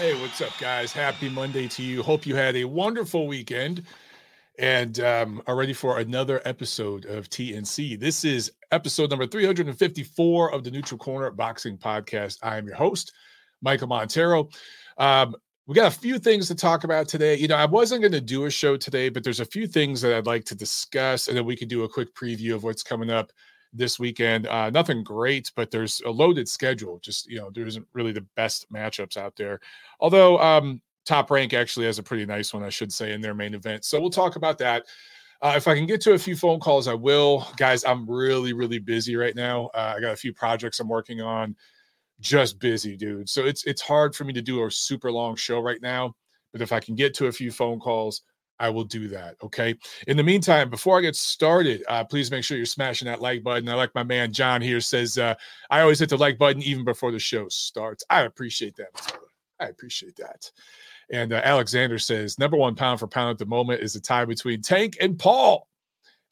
[0.00, 0.92] Hey, what's up, guys?
[0.92, 2.02] Happy Monday to you.
[2.02, 3.82] Hope you had a wonderful weekend
[4.58, 8.00] and um, are ready for another episode of TNC.
[8.00, 12.38] This is episode number 354 of the Neutral Corner Boxing Podcast.
[12.42, 13.12] I am your host,
[13.60, 14.48] Michael Montero.
[14.96, 15.36] Um,
[15.66, 17.36] we got a few things to talk about today.
[17.36, 20.00] You know, I wasn't going to do a show today, but there's a few things
[20.00, 22.82] that I'd like to discuss, and then we could do a quick preview of what's
[22.82, 23.32] coming up
[23.72, 24.46] this weekend.
[24.46, 26.98] Uh, nothing great, but there's a loaded schedule.
[27.00, 29.60] Just you know, there isn't really the best matchups out there.
[30.00, 33.34] Although um, Top Rank actually has a pretty nice one, I should say, in their
[33.34, 33.84] main event.
[33.84, 34.86] So we'll talk about that.
[35.42, 37.48] Uh, if I can get to a few phone calls, I will.
[37.56, 39.70] Guys, I'm really, really busy right now.
[39.74, 41.56] Uh, I got a few projects I'm working on.
[42.20, 43.28] Just busy, dude.
[43.30, 46.14] So it's it's hard for me to do a super long show right now.
[46.52, 48.22] But if I can get to a few phone calls,
[48.60, 49.36] I will do that.
[49.42, 49.74] Okay.
[50.06, 53.42] In the meantime, before I get started, uh, please make sure you're smashing that like
[53.42, 53.68] button.
[53.70, 55.34] I like my man John here says, uh,
[55.70, 58.04] I always hit the like button even before the show starts.
[58.10, 59.18] I appreciate that.
[59.58, 60.50] I appreciate that.
[61.10, 64.26] And uh, Alexander says, number one pound for pound at the moment is the tie
[64.26, 65.66] between Tank and Paul.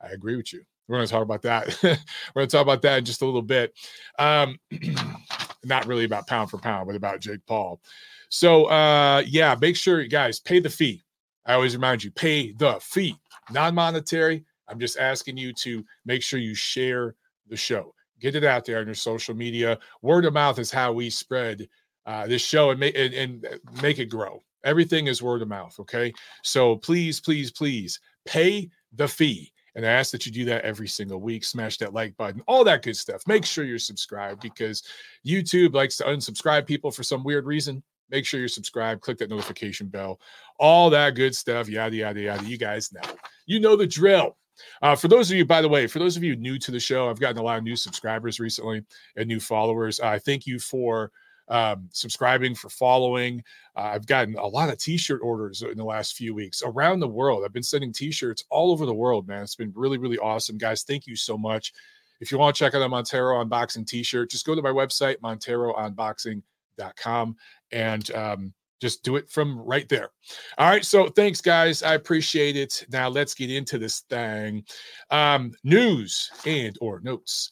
[0.00, 0.62] I agree with you.
[0.86, 1.78] We're going to talk about that.
[1.83, 1.97] We're
[2.34, 3.72] going to talk about that in just a little bit.
[4.19, 4.58] Um,
[5.64, 7.81] not really about pound for pound, but about Jake Paul.
[8.28, 11.03] So, uh, yeah, make sure you guys pay the fee
[11.48, 13.16] I always remind you pay the fee,
[13.50, 14.44] non monetary.
[14.68, 17.16] I'm just asking you to make sure you share
[17.48, 19.78] the show, get it out there on your social media.
[20.02, 21.66] Word of mouth is how we spread
[22.04, 23.46] uh, this show and and, and
[23.82, 24.42] make it grow.
[24.64, 25.74] Everything is word of mouth.
[25.80, 26.12] Okay.
[26.42, 29.50] So please, please, please pay the fee.
[29.74, 31.44] And I ask that you do that every single week.
[31.44, 33.22] Smash that like button, all that good stuff.
[33.26, 34.82] Make sure you're subscribed because
[35.24, 39.31] YouTube likes to unsubscribe people for some weird reason make sure you're subscribed, click that
[39.31, 40.20] notification bell,
[40.59, 42.45] all that good stuff, yada, yada, yada.
[42.45, 43.00] You guys know.
[43.47, 44.37] You know the drill.
[44.83, 46.81] Uh, for those of you, by the way, for those of you new to the
[46.81, 48.84] show, I've gotten a lot of new subscribers recently
[49.17, 50.00] and new followers.
[50.00, 51.12] I uh, thank you for
[51.48, 53.42] um, subscribing, for following.
[53.77, 57.09] Uh, I've gotten a lot of t-shirt orders in the last few weeks around the
[57.09, 57.44] world.
[57.44, 59.43] I've been sending t-shirts all over the world, man.
[59.43, 60.82] It's been really, really awesome, guys.
[60.82, 61.72] Thank you so much.
[62.21, 64.72] If you want to check out a Montero On Boxing t-shirt, just go to my
[64.72, 67.37] website, monteroonboxing.com
[67.73, 70.11] and um, just do it from right there.
[70.56, 70.84] All right.
[70.84, 71.83] So thanks, guys.
[71.83, 72.84] I appreciate it.
[72.91, 74.65] Now let's get into this thing.
[75.11, 77.51] Um, news and or notes.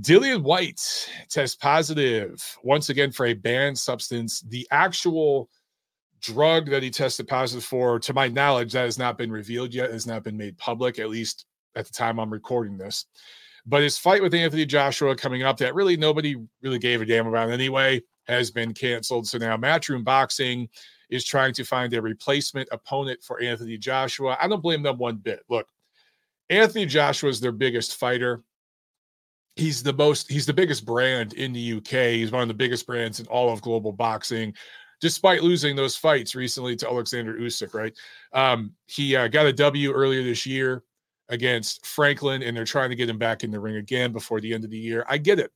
[0.00, 0.82] Dillian Whyte
[1.30, 4.40] tests positive once again for a banned substance.
[4.40, 5.48] The actual
[6.20, 9.92] drug that he tested positive for, to my knowledge, that has not been revealed yet,
[9.92, 11.46] has not been made public, at least
[11.76, 13.06] at the time I'm recording this.
[13.66, 17.26] But his fight with Anthony Joshua coming up that really nobody really gave a damn
[17.26, 19.26] about anyway has been canceled.
[19.26, 20.68] So now Matchroom Boxing
[21.10, 24.36] is trying to find a replacement opponent for Anthony Joshua.
[24.40, 25.40] I don't blame them one bit.
[25.48, 25.68] Look,
[26.50, 28.42] Anthony Joshua is their biggest fighter.
[29.56, 32.14] He's the most, he's the biggest brand in the UK.
[32.14, 34.54] He's one of the biggest brands in all of global boxing,
[35.00, 37.96] despite losing those fights recently to Alexander Usyk, right?
[38.32, 40.82] Um, he uh, got a W earlier this year
[41.28, 44.52] against Franklin, and they're trying to get him back in the ring again before the
[44.52, 45.04] end of the year.
[45.08, 45.52] I get it.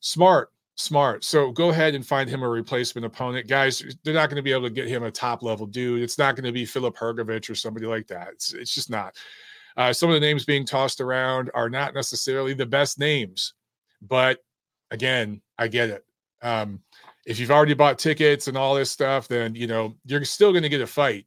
[0.00, 1.24] Smart, smart.
[1.24, 3.48] So go ahead and find him a replacement opponent.
[3.48, 6.02] Guys, they're not going to be able to get him a top level dude.
[6.02, 8.28] It's not going to be Filip Hrgovic or somebody like that.
[8.32, 9.16] It's, it's just not.
[9.76, 13.54] Uh, some of the names being tossed around are not necessarily the best names,
[14.00, 14.38] but
[14.90, 16.04] again, I get it.
[16.42, 16.80] Um,
[17.26, 20.62] if you've already bought tickets and all this stuff, then you know you're still going
[20.62, 21.26] to get a fight.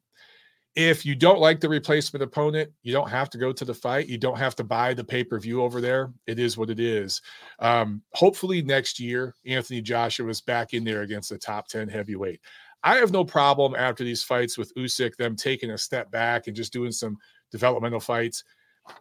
[0.82, 4.08] If you don't like the replacement opponent, you don't have to go to the fight.
[4.08, 6.14] You don't have to buy the pay per view over there.
[6.26, 7.22] It is what it is.
[7.60, 12.40] Um, hopefully, next year, Anthony Joshua is back in there against the top 10 heavyweight.
[12.82, 16.56] I have no problem after these fights with Usyk, them taking a step back and
[16.56, 17.18] just doing some
[17.52, 18.46] developmental fights.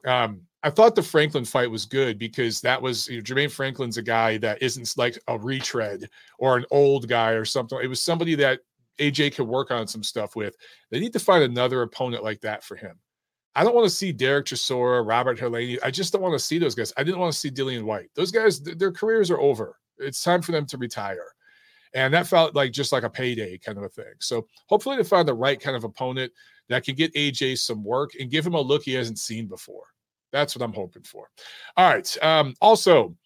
[0.04, 3.98] Um, I thought the Franklin fight was good because that was you know, Jermaine Franklin's
[3.98, 6.10] a guy that isn't like a retread
[6.40, 7.78] or an old guy or something.
[7.80, 8.62] It was somebody that
[8.98, 10.56] AJ can work on some stuff with.
[10.90, 12.98] They need to find another opponent like that for him.
[13.54, 15.78] I don't want to see Derek Chisora, Robert Helenius.
[15.82, 16.92] I just don't want to see those guys.
[16.96, 18.10] I didn't want to see Dillian Whyte.
[18.14, 19.76] Those guys, th- their careers are over.
[19.98, 21.34] It's time for them to retire.
[21.94, 24.12] And that felt like just like a payday kind of a thing.
[24.20, 26.32] So hopefully they find the right kind of opponent
[26.68, 29.84] that can get AJ some work and give him a look he hasn't seen before.
[30.30, 31.28] That's what I'm hoping for.
[31.76, 32.16] All right.
[32.22, 33.16] Um, also,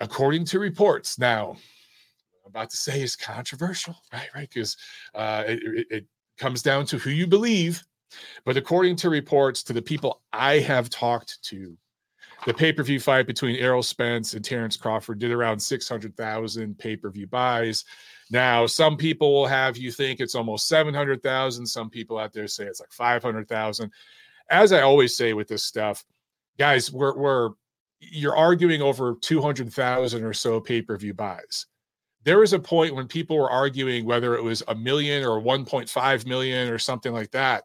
[0.00, 1.56] according to reports, now
[2.46, 4.28] about to say is controversial, right?
[4.34, 4.76] Right, because
[5.14, 6.06] uh, it, it,
[6.36, 7.80] comes down to who you believe.
[8.44, 11.76] But according to reports, to the people I have talked to,
[12.46, 16.96] the pay per view fight between Errol Spence and Terence Crawford did around 600,000 pay
[16.96, 17.84] per view buys.
[18.30, 21.66] Now, some people will have you think it's almost 700,000.
[21.66, 23.90] Some people out there say it's like 500,000.
[24.50, 26.04] As I always say with this stuff,
[26.58, 27.50] guys, we're, we're
[28.00, 31.66] you're arguing over 200,000 or so pay per view buys
[32.24, 36.26] there was a point when people were arguing whether it was a million or 1.5
[36.26, 37.64] million or something like that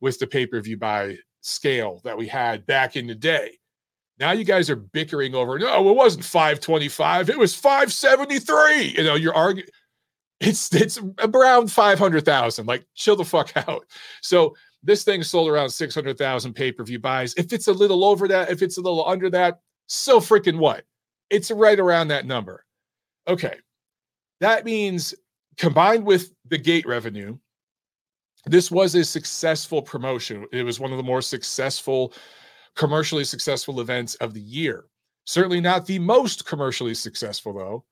[0.00, 3.52] with the pay-per-view buy scale that we had back in the day.
[4.18, 8.94] Now you guys are bickering over, no, it wasn't 525, it was 573.
[8.96, 9.68] You know, you're arguing
[10.40, 12.66] it's it's around 500,000.
[12.66, 13.84] Like chill the fuck out.
[14.22, 17.34] So this thing sold around 600,000 pay-per-view buys.
[17.34, 20.84] If it's a little over that, if it's a little under that, so freaking what?
[21.30, 22.64] It's right around that number.
[23.26, 23.56] Okay.
[24.40, 25.14] That means
[25.56, 27.36] combined with the gate revenue,
[28.46, 30.46] this was a successful promotion.
[30.52, 32.14] It was one of the more successful,
[32.76, 34.84] commercially successful events of the year.
[35.24, 37.84] Certainly not the most commercially successful, though.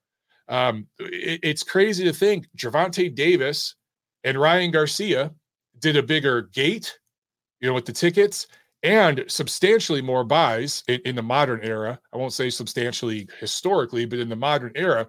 [0.48, 3.74] Um, it, it's crazy to think Gervonta Davis
[4.24, 5.32] and Ryan Garcia
[5.80, 6.98] did a bigger gate,
[7.60, 8.46] you know, with the tickets
[8.82, 11.98] and substantially more buys in, in, the modern era.
[12.12, 15.06] I won't say substantially historically, but in the modern era,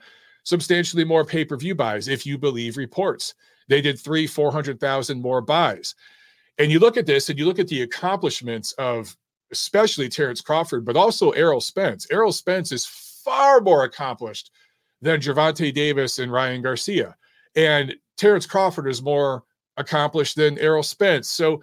[0.48, 3.34] substantially more pay per view buys, if you believe reports.
[3.68, 5.94] They did three, 400,000 more buys.
[6.58, 9.16] And you look at this and you look at the accomplishments of
[9.52, 12.08] especially Terence Crawford, but also Errol Spence.
[12.10, 14.52] Errol Spence is far more accomplished
[15.02, 17.18] than Gervonta Davis and Ryan Garcia.
[17.58, 19.44] And Terence Crawford is more
[19.76, 21.28] accomplished than Errol Spence.
[21.28, 21.62] So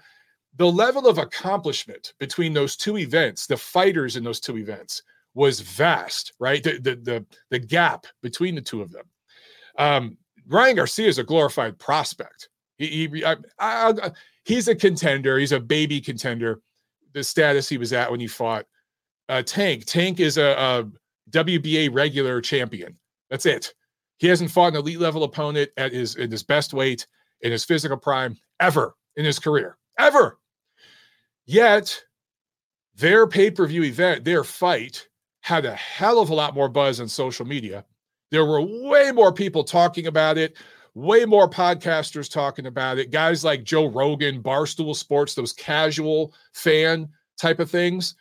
[0.56, 5.02] the level of accomplishment between those two events, the fighters in those two events,
[5.34, 6.62] was vast, right?
[6.62, 9.06] The the the, the gap between the two of them.
[9.78, 12.48] Um, Ryan Garcia is a glorified prospect.
[12.78, 14.10] He, he I, I, I,
[14.44, 15.38] he's a contender.
[15.38, 16.60] He's a baby contender.
[17.12, 18.66] The status he was at when he fought
[19.28, 19.84] uh, Tank.
[19.86, 20.90] Tank is a, a
[21.30, 22.98] WBA regular champion.
[23.30, 23.72] That's it.
[24.18, 27.06] He hasn't fought an elite level opponent at his in his best weight
[27.40, 29.76] in his physical prime ever in his career.
[29.98, 30.38] Ever.
[31.46, 32.00] Yet
[32.96, 35.08] their pay-per-view event, their fight
[35.44, 37.84] had a hell of a lot more buzz on social media.
[38.30, 40.56] There were way more people talking about it,
[40.94, 43.10] way more podcasters talking about it.
[43.10, 48.14] Guys like Joe Rogan, Barstool Sports, those casual fan type of things.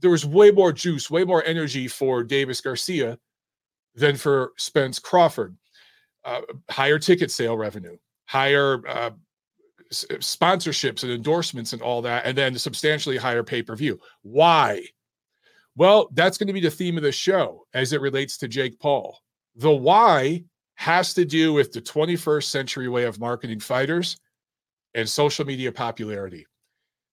[0.00, 3.16] There was way more juice, way more energy for Davis Garcia
[3.94, 5.56] than for Spence Crawford.
[6.24, 9.10] Uh, higher ticket sale revenue, higher uh,
[9.92, 14.00] s- sponsorships and endorsements and all that, and then substantially higher pay per view.
[14.22, 14.84] Why?
[15.76, 18.78] Well, that's going to be the theme of the show as it relates to Jake
[18.78, 19.18] Paul.
[19.56, 20.44] The why
[20.76, 24.16] has to do with the 21st century way of marketing fighters
[24.94, 26.46] and social media popularity.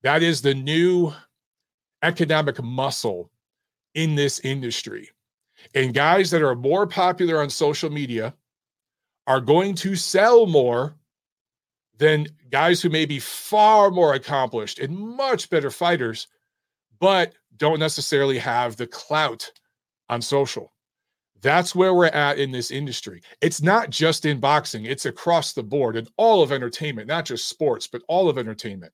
[0.03, 1.13] That is the new
[2.03, 3.31] economic muscle
[3.93, 5.09] in this industry.
[5.75, 8.33] And guys that are more popular on social media
[9.27, 10.95] are going to sell more
[11.97, 16.27] than guys who may be far more accomplished and much better fighters,
[17.01, 19.51] but don't necessarily have the clout
[20.09, 20.71] on social.
[21.41, 23.21] That's where we're at in this industry.
[23.41, 27.49] It's not just in boxing, it's across the board in all of entertainment, not just
[27.49, 28.93] sports, but all of entertainment.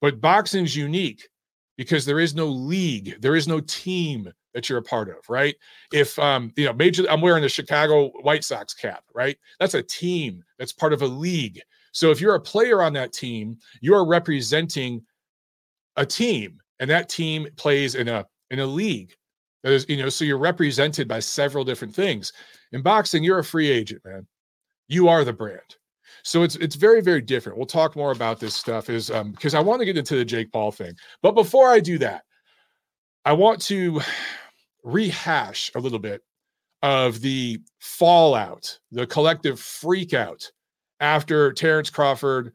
[0.00, 1.28] But boxing's unique
[1.76, 5.56] because there is no league, there is no team, that you're a part of, right?
[5.92, 9.36] If um, you know, major I'm wearing the Chicago White Sox cap, right?
[9.58, 11.60] That's a team, that's part of a league.
[11.90, 15.02] So if you're a player on that team, you're representing
[15.96, 19.14] a team, and that team plays in a in a league.
[19.62, 22.32] That is, you know, so you're represented by several different things.
[22.72, 24.26] In boxing, you're a free agent, man.
[24.88, 25.76] You are the brand.
[26.22, 27.58] So it's it's very very different.
[27.58, 30.24] We'll talk more about this stuff is um because I want to get into the
[30.24, 30.94] Jake Paul thing.
[31.22, 32.22] But before I do that,
[33.24, 34.00] I want to
[34.82, 36.22] rehash a little bit
[36.82, 40.44] of the fallout, the collective freakout
[41.00, 42.52] after Terence Crawford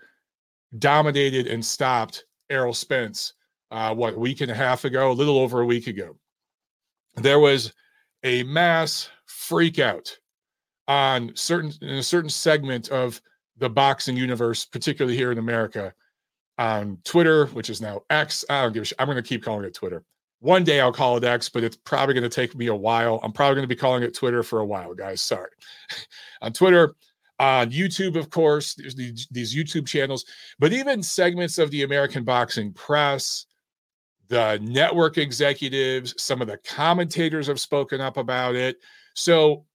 [0.78, 3.34] dominated and stopped Errol Spence,
[3.72, 6.16] uh, what, a week and a half ago, a little over a week ago.
[7.16, 7.74] There was
[8.24, 10.12] a mass freakout
[10.88, 13.22] on certain in a certain segment of
[13.58, 15.94] the boxing universe, particularly here in America,
[16.58, 18.44] on Twitter, which is now X.
[18.50, 19.00] I don't give a shit.
[19.00, 20.04] I'm going to keep calling it Twitter.
[20.40, 23.20] One day I'll call it X, but it's probably going to take me a while.
[23.24, 25.22] I'm probably going to be calling it Twitter for a while, guys.
[25.22, 25.50] Sorry.
[26.42, 26.96] on Twitter,
[27.40, 30.26] on YouTube, of course, there's these, these YouTube channels,
[30.58, 33.46] but even segments of the American boxing press,
[34.30, 38.78] the network executives, some of the commentators have spoken up about it.
[39.16, 39.66] So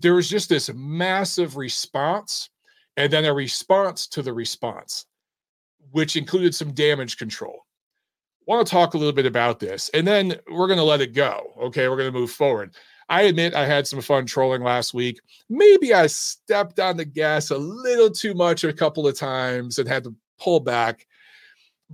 [0.00, 2.50] there was just this massive response
[2.96, 5.06] and then a response to the response,
[5.92, 7.64] which included some damage control
[8.48, 11.02] I want to talk a little bit about this and then we're going to let
[11.02, 11.52] it go.
[11.60, 11.86] Okay.
[11.86, 12.74] We're going to move forward.
[13.10, 15.20] I admit I had some fun trolling last week.
[15.50, 19.88] Maybe I stepped on the gas a little too much a couple of times and
[19.88, 21.06] had to pull back,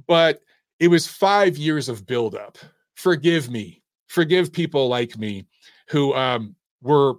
[0.07, 0.41] but
[0.81, 2.59] it was five years of buildup.
[2.95, 3.83] Forgive me.
[4.09, 5.47] Forgive people like me
[5.89, 7.15] who um, were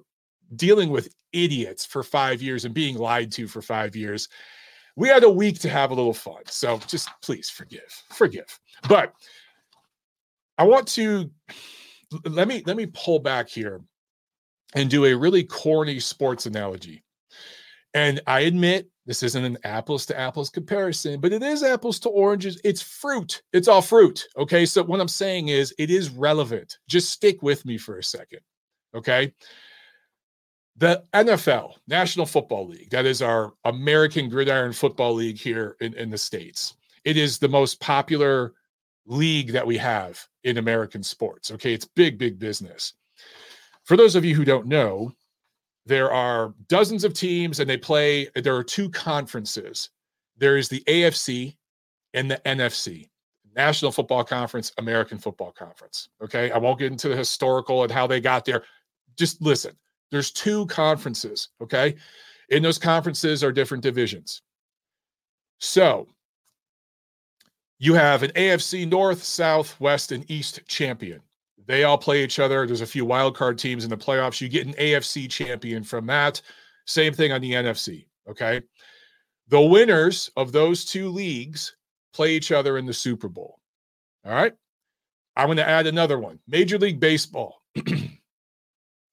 [0.56, 4.30] dealing with idiots for five years and being lied to for five years.
[4.96, 6.44] We had a week to have a little fun.
[6.46, 8.60] So just please forgive, forgive.
[8.88, 9.14] But
[10.58, 11.30] I want to
[12.24, 13.82] let me let me pull back here
[14.74, 17.04] and do a really corny sports analogy.
[17.94, 22.10] And I admit this isn't an apples to apples comparison, but it is apples to
[22.10, 22.60] oranges.
[22.64, 23.44] It's fruit.
[23.54, 24.28] It's all fruit.
[24.38, 24.66] Okay.
[24.66, 26.80] So what I'm saying is it is relevant.
[26.88, 28.40] Just stick with me for a second.
[28.96, 29.34] Okay.
[30.78, 36.10] The NFL, National Football League, that is our American Gridiron Football League here in, in
[36.10, 36.76] the States.
[37.06, 38.54] It is the most popular
[39.06, 41.52] league that we have in American sports.
[41.52, 41.74] Okay.
[41.74, 42.94] It's big, big business.
[43.84, 45.14] For those of you who don't know,
[45.86, 49.90] there are dozens of teams and they play there are two conferences.
[50.38, 51.56] There is the afc
[52.14, 53.10] and the nfc
[53.56, 56.52] national football conference american football conference okay?
[56.52, 58.64] I won't get into the historical and how they got there.
[59.18, 59.76] Just listen
[60.12, 61.96] there's two conferences okay?
[62.50, 64.42] In those conferences are different divisions.
[65.60, 66.08] So
[67.80, 71.22] you have an afc north south west and east champion
[71.68, 72.66] they all play each other.
[72.66, 74.42] There's a few wild card teams in the playoffs.
[74.42, 76.42] You get an AFC champion from that.
[76.86, 78.06] Same thing on the NFC.
[78.30, 78.62] Okay.
[79.48, 81.76] The winners of those two leagues
[82.14, 83.60] play each other in the Super Bowl.
[84.26, 84.54] All right.
[85.36, 87.62] I'm going to add another one Major League Baseball.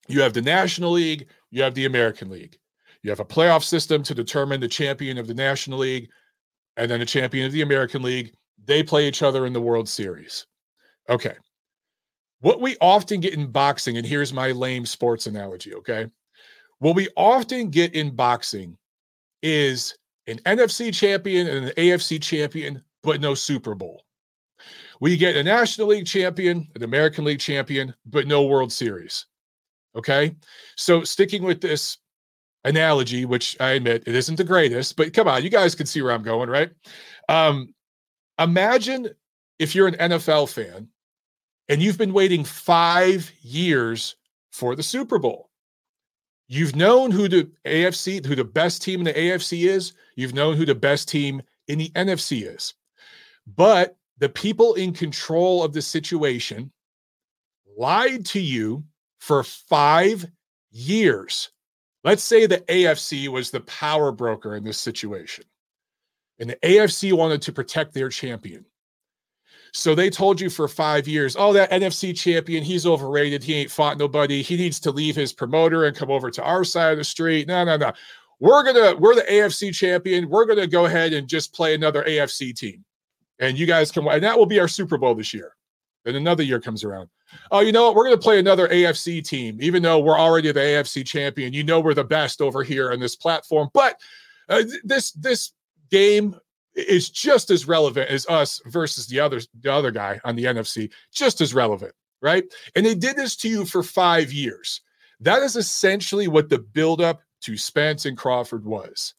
[0.08, 2.56] you have the National League, you have the American League.
[3.02, 6.08] You have a playoff system to determine the champion of the National League
[6.76, 8.32] and then the champion of the American League.
[8.64, 10.46] They play each other in the World Series.
[11.08, 11.34] Okay.
[12.42, 16.08] What we often get in boxing, and here's my lame sports analogy, okay?
[16.80, 18.76] What we often get in boxing
[19.42, 19.96] is
[20.26, 24.02] an NFC champion and an AFC champion, but no Super Bowl.
[25.00, 29.26] We get a National League champion, an American League champion, but no World Series.
[29.94, 30.34] Okay.
[30.76, 31.98] So sticking with this
[32.64, 36.02] analogy, which I admit it isn't the greatest, but come on, you guys can see
[36.02, 36.70] where I'm going, right?
[37.28, 37.72] Um,
[38.40, 39.10] imagine
[39.60, 40.88] if you're an NFL fan
[41.68, 44.16] and you've been waiting five years
[44.50, 45.50] for the Super Bowl.
[46.48, 49.94] You've known who the AFC, who the best team in the AFC is.
[50.16, 52.74] You've known who the best team in the NFC is.
[53.46, 56.70] But the people in control of the situation
[57.76, 58.84] lied to you
[59.18, 60.26] for five
[60.70, 61.50] years.
[62.04, 65.44] Let's say the AFC was the power broker in this situation,
[66.38, 68.64] and the AFC wanted to protect their champion.
[69.74, 73.42] So they told you for five years, oh, that NFC champion, he's overrated.
[73.42, 74.42] He ain't fought nobody.
[74.42, 77.48] He needs to leave his promoter and come over to our side of the street.
[77.48, 77.92] No, no, no.
[78.38, 80.28] We're gonna, we're the AFC champion.
[80.28, 82.84] We're gonna go ahead and just play another AFC team.
[83.38, 85.56] And you guys can, and that will be our Super Bowl this year.
[86.04, 87.08] Then another year comes around.
[87.50, 87.94] Oh, you know what?
[87.94, 91.52] We're to play another AFC team, even though we're already the AFC champion.
[91.52, 93.70] You know we're the best over here on this platform.
[93.72, 93.98] But
[94.48, 95.52] uh, this this
[95.90, 96.36] game
[96.74, 100.90] is just as relevant as us versus the other the other guy on the NFC,
[101.12, 102.44] just as relevant, right?
[102.74, 104.80] And they did this to you for five years.
[105.20, 109.14] That is essentially what the buildup to Spence and Crawford was.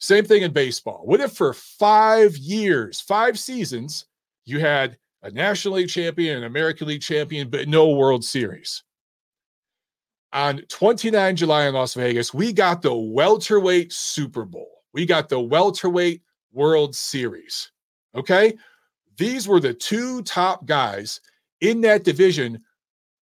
[0.00, 1.02] Same thing in baseball.
[1.04, 4.06] What if for five years, five seasons,
[4.44, 8.82] you had a National League champion, an American League champion, but no World Series?
[10.32, 14.82] On 29 July in Las Vegas, we got the welterweight Super Bowl.
[14.92, 16.22] We got the welterweight
[16.54, 17.70] World Series.
[18.14, 18.54] Okay.
[19.16, 21.20] These were the two top guys
[21.60, 22.62] in that division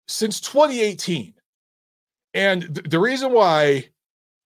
[0.08, 1.34] since 2018.
[2.34, 3.88] And th- the reason why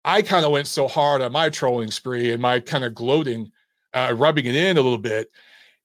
[0.04, 3.50] I kind of went so hard on my trolling spree and my kind of gloating,
[3.92, 5.28] uh, rubbing it in a little bit,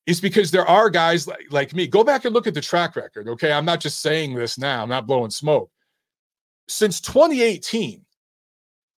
[0.06, 1.88] is because there are guys like, like me.
[1.88, 3.28] Go back and look at the track record.
[3.28, 3.52] Okay.
[3.52, 5.72] I'm not just saying this now, I'm not blowing smoke.
[6.68, 8.06] Since 2018,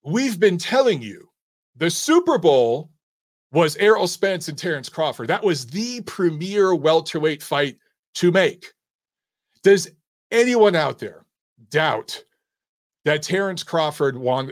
[0.03, 1.29] we've been telling you
[1.75, 2.91] the Super Bowl
[3.53, 5.27] was Errol Spence and Terence Crawford.
[5.29, 7.77] That was the premier welterweight fight
[8.15, 8.73] to make.
[9.61, 9.91] Does
[10.31, 11.25] anyone out there
[11.69, 12.23] doubt
[13.05, 14.51] that Terence Crawford won,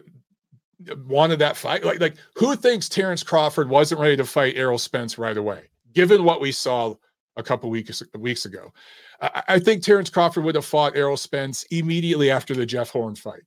[1.08, 1.84] wanted that fight?
[1.84, 6.24] Like, like who thinks Terence Crawford wasn't ready to fight Errol Spence right away, given
[6.24, 6.96] what we saw
[7.38, 8.72] a couple weeks weeks ago?
[9.20, 13.16] I, I think Terence Crawford would have fought Errol Spence immediately after the Jeff Horn
[13.16, 13.42] fight.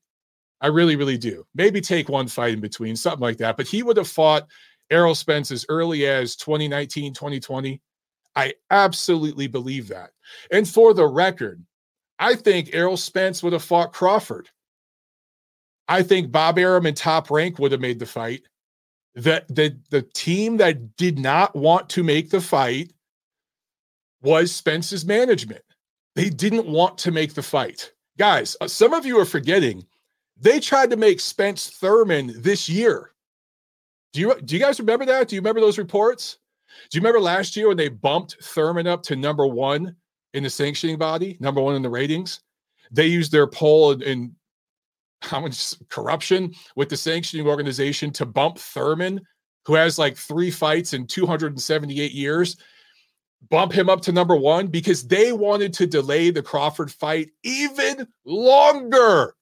[0.61, 1.47] I really, really do.
[1.55, 3.57] Maybe take one fight in between, something like that.
[3.57, 4.49] But he would have fought
[4.91, 7.81] Errol Spence as early as 2019, 2020.
[8.37, 10.11] I absolutely believe that.
[10.51, 11.65] And for the record,
[12.19, 14.49] I think Errol Spence would have fought Crawford.
[15.89, 18.43] I think Bob Arum and Top Rank would have made the fight.
[19.15, 22.93] The, the, the team that did not want to make the fight
[24.23, 25.63] was Spence's management.
[26.17, 27.93] They didn't want to make the fight.
[28.19, 29.85] Guys, uh, some of you are forgetting
[30.37, 33.14] They tried to make Spence Thurman this year.
[34.15, 35.29] Do you do you guys remember that?
[35.29, 36.39] Do you remember those reports?
[36.89, 39.97] Do you remember last year when they bumped Thurman up to number one
[40.33, 42.41] in the sanctioning body, number one in the ratings?
[42.93, 44.33] They used their poll and,
[45.23, 49.21] how much corruption with the sanctioning organization to bump Thurman,
[49.65, 52.57] who has like three fights in 278 years,
[53.49, 58.07] bump him up to number one because they wanted to delay the Crawford fight even
[58.27, 59.35] longer.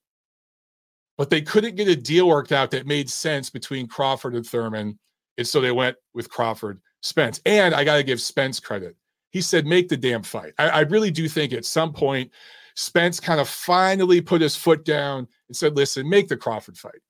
[1.18, 4.98] But they couldn't get a deal worked out that made sense between Crawford and Thurman.
[5.38, 7.40] And so they went with Crawford Spence.
[7.46, 8.96] And I got to give Spence credit.
[9.30, 10.52] He said, make the damn fight.
[10.58, 12.30] I, I really do think at some point,
[12.74, 17.00] Spence kind of finally put his foot down and said, listen, make the Crawford fight.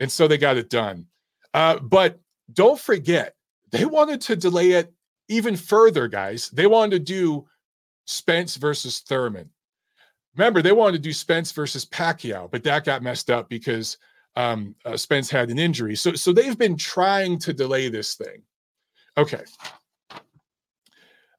[0.00, 1.06] And so they got it done.
[1.54, 2.20] Uh, but
[2.52, 3.34] don't forget,
[3.70, 4.92] they wanted to delay it
[5.28, 6.50] even further, guys.
[6.50, 7.46] They wanted to do
[8.06, 9.48] Spence versus Thurman.
[10.36, 13.98] Remember, they wanted to do Spence versus Pacquiao, but that got messed up because
[14.36, 15.94] um, uh, Spence had an injury.
[15.94, 18.42] So, so they've been trying to delay this thing.
[19.18, 19.42] Okay.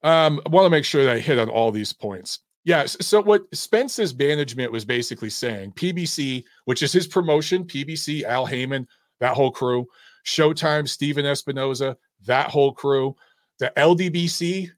[0.03, 2.39] Um, I want to make sure that I hit on all these points.
[2.65, 2.95] Yes.
[3.01, 8.88] So what Spence's management was basically saying, PBC, which is his promotion, PBC, Al Haymon,
[9.19, 9.88] that whole crew,
[10.25, 11.95] Showtime, Stephen Espinoza,
[12.25, 13.15] that whole crew,
[13.59, 14.71] the LDBC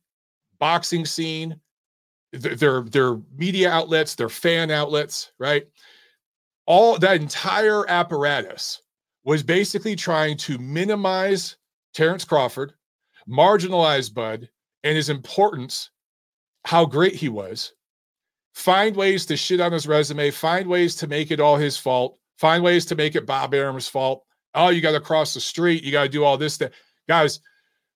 [0.57, 1.59] boxing scene,
[2.35, 5.67] their their media outlets, their fan outlets, right?
[6.65, 8.81] All that entire apparatus
[9.23, 11.57] was basically trying to minimize
[11.93, 12.73] Terence Crawford,
[13.27, 14.49] marginalize Bud,
[14.83, 15.89] and his importance,
[16.63, 17.73] how great he was,
[18.53, 22.17] find ways to shit on his resume, find ways to make it all his fault,
[22.37, 24.23] find ways to make it Bob Arum's fault.
[24.53, 26.57] Oh, you got to cross the street, you got to do all this.
[26.57, 26.73] That
[27.07, 27.39] guys,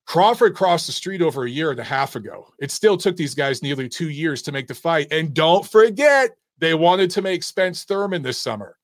[0.10, 2.52] Crawford crossed the street over a year and a half ago.
[2.58, 5.06] It still took these guys nearly two years to make the fight.
[5.12, 8.76] And don't forget, they wanted to make Spence Thurman this summer.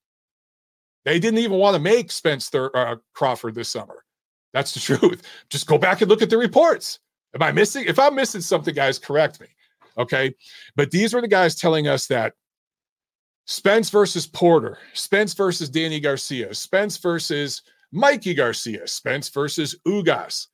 [1.04, 4.06] They didn't even want to make Spence Thur- uh, Crawford this summer.
[4.54, 5.24] That's the truth.
[5.50, 7.00] Just go back and look at the reports.
[7.34, 7.86] Am I missing?
[7.88, 9.48] If I'm missing something, guys, correct me.
[9.98, 10.36] Okay.
[10.76, 12.34] But these were the guys telling us that
[13.48, 20.50] Spence versus Porter, Spence versus Danny Garcia, Spence versus Mikey Garcia, Spence versus Ugas.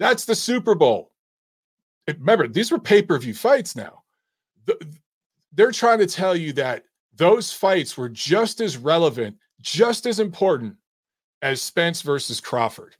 [0.00, 1.12] That's the Super Bowl.
[2.08, 4.02] Remember, these were pay per view fights now.
[5.52, 6.84] They're trying to tell you that
[7.14, 10.74] those fights were just as relevant, just as important
[11.42, 12.96] as Spence versus Crawford.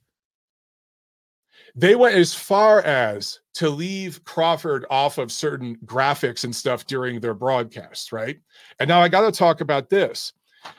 [1.73, 7.19] They went as far as to leave Crawford off of certain graphics and stuff during
[7.19, 8.39] their broadcasts, right?
[8.79, 10.33] And now I got to talk about this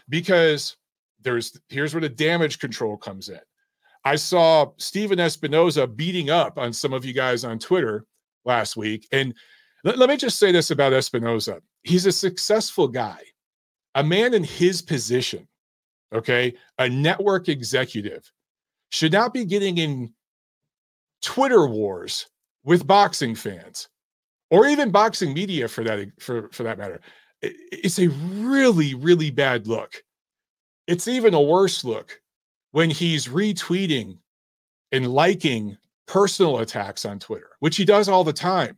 [0.08, 0.76] because
[1.20, 3.40] there's here's where the damage control comes in.
[4.04, 8.04] I saw Stephen Espinoza beating up on some of you guys on Twitter
[8.44, 9.06] last week.
[9.12, 9.34] And
[9.84, 13.20] let, let me just say this about Espinoza he's a successful guy,
[13.94, 15.48] a man in his position,
[16.14, 18.30] okay, a network executive,
[18.90, 20.12] should not be getting in
[21.22, 22.28] Twitter wars
[22.64, 23.88] with boxing fans
[24.50, 27.00] or even boxing media for that for, for that matter.
[27.40, 30.04] It's a really, really bad look.
[30.86, 32.21] It's even a worse look
[32.72, 34.18] when he's retweeting
[34.90, 38.76] and liking personal attacks on Twitter, which he does all the time,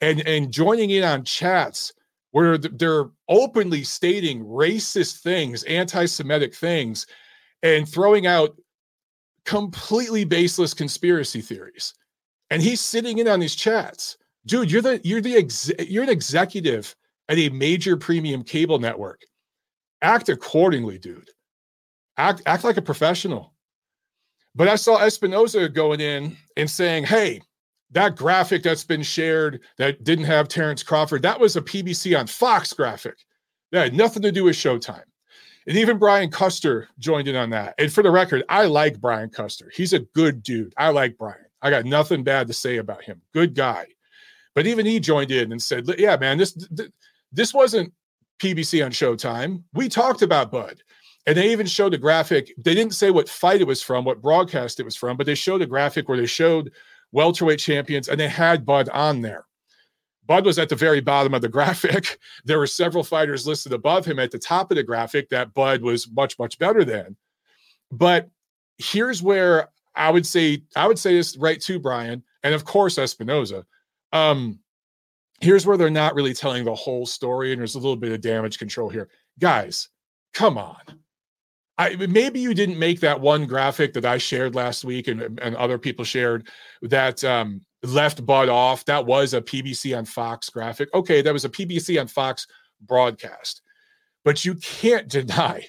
[0.00, 1.92] and and joining in on chats
[2.30, 7.06] where they're openly stating racist things, anti-Semitic things,
[7.62, 8.56] and throwing out
[9.44, 11.94] completely baseless conspiracy theories.
[12.50, 14.16] And he's sitting in on these chats.
[14.46, 16.94] Dude, you're the you're the ex, you're an executive
[17.28, 19.22] at a major premium cable network.
[20.02, 21.30] Act accordingly, dude
[22.16, 23.52] act act like a professional.
[24.54, 27.42] But I saw Espinoza going in and saying, "Hey,
[27.90, 32.26] that graphic that's been shared that didn't have Terence Crawford, that was a PBC on
[32.26, 33.16] Fox graphic.
[33.72, 35.04] That had nothing to do with Showtime."
[35.66, 37.74] And even Brian Custer joined in on that.
[37.78, 39.70] And for the record, I like Brian Custer.
[39.74, 40.74] He's a good dude.
[40.76, 41.38] I like Brian.
[41.62, 43.22] I got nothing bad to say about him.
[43.32, 43.86] Good guy.
[44.54, 46.56] But even he joined in and said, "Yeah, man, this
[47.32, 47.92] this wasn't
[48.38, 49.62] PBC on Showtime.
[49.72, 50.82] We talked about Bud.
[51.26, 52.52] And they even showed a graphic.
[52.58, 55.34] They didn't say what fight it was from, what broadcast it was from, but they
[55.34, 56.70] showed a graphic where they showed
[57.12, 59.46] welterweight champions and they had Bud on there.
[60.26, 62.18] Bud was at the very bottom of the graphic.
[62.44, 65.80] There were several fighters listed above him at the top of the graphic that Bud
[65.80, 67.16] was much, much better than.
[67.90, 68.28] But
[68.76, 72.96] here's where I would say, I would say this right to Brian, and of course
[72.96, 73.64] Espinoza.
[74.12, 74.58] Um,
[75.40, 78.20] here's where they're not really telling the whole story, and there's a little bit of
[78.20, 79.08] damage control here.
[79.38, 79.88] Guys,
[80.32, 80.80] come on.
[81.76, 85.56] I maybe you didn't make that one graphic that I shared last week and, and
[85.56, 86.48] other people shared
[86.82, 88.84] that um, left Bud off.
[88.84, 90.88] That was a PBC on Fox graphic.
[90.94, 92.46] Okay, that was a PBC on Fox
[92.80, 93.62] broadcast.
[94.24, 95.66] But you can't deny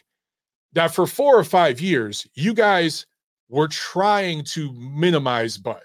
[0.74, 3.06] that for four or five years, you guys
[3.50, 5.84] were trying to minimize Bud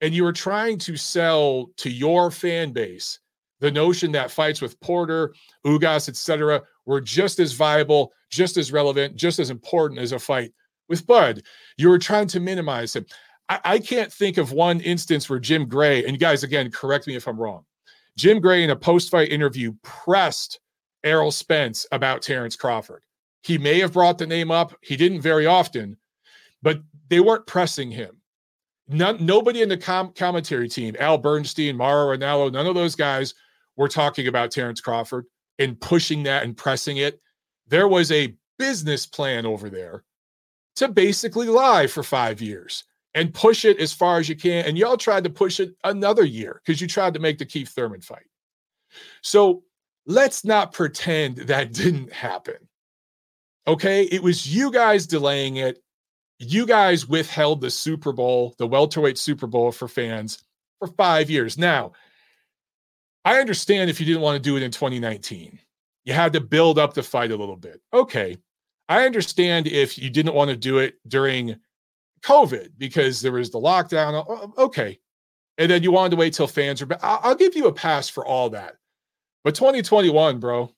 [0.00, 3.20] and you were trying to sell to your fan base
[3.60, 5.34] the notion that fights with Porter,
[5.66, 10.52] Ugas, etc., were just as viable, just as relevant, just as important as a fight
[10.88, 11.42] with Bud.
[11.76, 13.06] You were trying to minimize him.
[13.48, 17.06] I, I can't think of one instance where Jim Gray, and you guys, again, correct
[17.06, 17.64] me if I'm wrong.
[18.16, 20.60] Jim Gray, in a post fight interview, pressed
[21.04, 23.02] Errol Spence about Terence Crawford.
[23.42, 24.74] He may have brought the name up.
[24.82, 25.96] He didn't very often,
[26.62, 28.20] but they weren't pressing him.
[28.88, 33.34] None, nobody in the com- commentary team, Al Bernstein, Mauro Ranallo, none of those guys
[33.76, 35.26] were talking about Terence Crawford
[35.58, 37.20] and pushing that and pressing it.
[37.70, 40.04] There was a business plan over there
[40.76, 44.66] to basically lie for five years and push it as far as you can.
[44.66, 47.70] And y'all tried to push it another year because you tried to make the Keith
[47.70, 48.26] Thurman fight.
[49.22, 49.62] So
[50.06, 52.56] let's not pretend that didn't happen.
[53.66, 54.04] Okay.
[54.04, 55.82] It was you guys delaying it.
[56.38, 60.42] You guys withheld the Super Bowl, the welterweight Super Bowl for fans
[60.78, 61.58] for five years.
[61.58, 61.92] Now,
[63.24, 65.58] I understand if you didn't want to do it in 2019.
[66.04, 67.80] You had to build up the fight a little bit.
[67.92, 68.36] Okay.
[68.88, 71.56] I understand if you didn't want to do it during
[72.22, 74.56] COVID because there was the lockdown.
[74.58, 74.98] Okay.
[75.58, 77.00] And then you wanted to wait till fans are back.
[77.02, 78.76] I'll give you a pass for all that.
[79.44, 80.74] But 2021, bro,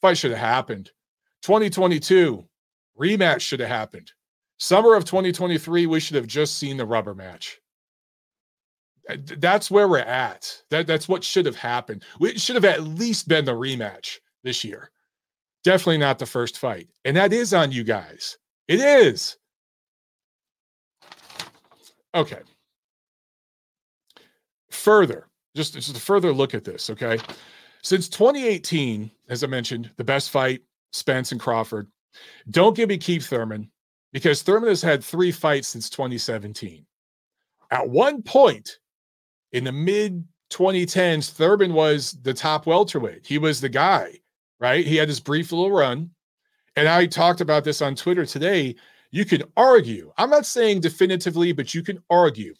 [0.00, 0.90] fight should have happened.
[1.42, 2.44] 2022,
[2.98, 4.12] rematch should have happened.
[4.58, 7.58] Summer of 2023, we should have just seen the rubber match.
[9.10, 10.62] Uh, that's where we're at.
[10.70, 12.04] That, that's what should have happened.
[12.20, 14.90] It should have at least been the rematch this year.
[15.64, 16.88] Definitely not the first fight.
[17.04, 18.38] And that is on you guys.
[18.68, 19.36] It is.
[22.14, 22.40] Okay.
[24.70, 27.18] Further, just, just a further look at this, okay?
[27.82, 31.88] Since 2018, as I mentioned, the best fight, Spence and Crawford.
[32.50, 33.70] Don't give me Keith Thurman
[34.12, 36.84] because Thurman has had three fights since 2017.
[37.70, 38.78] At one point
[39.52, 43.26] in the mid 2010s, Thurman was the top welterweight.
[43.26, 44.18] He was the guy,
[44.58, 44.86] right?
[44.86, 46.10] He had his brief little run.
[46.76, 48.76] And I talked about this on Twitter today
[49.10, 52.54] you can argue, I'm not saying definitively, but you can argue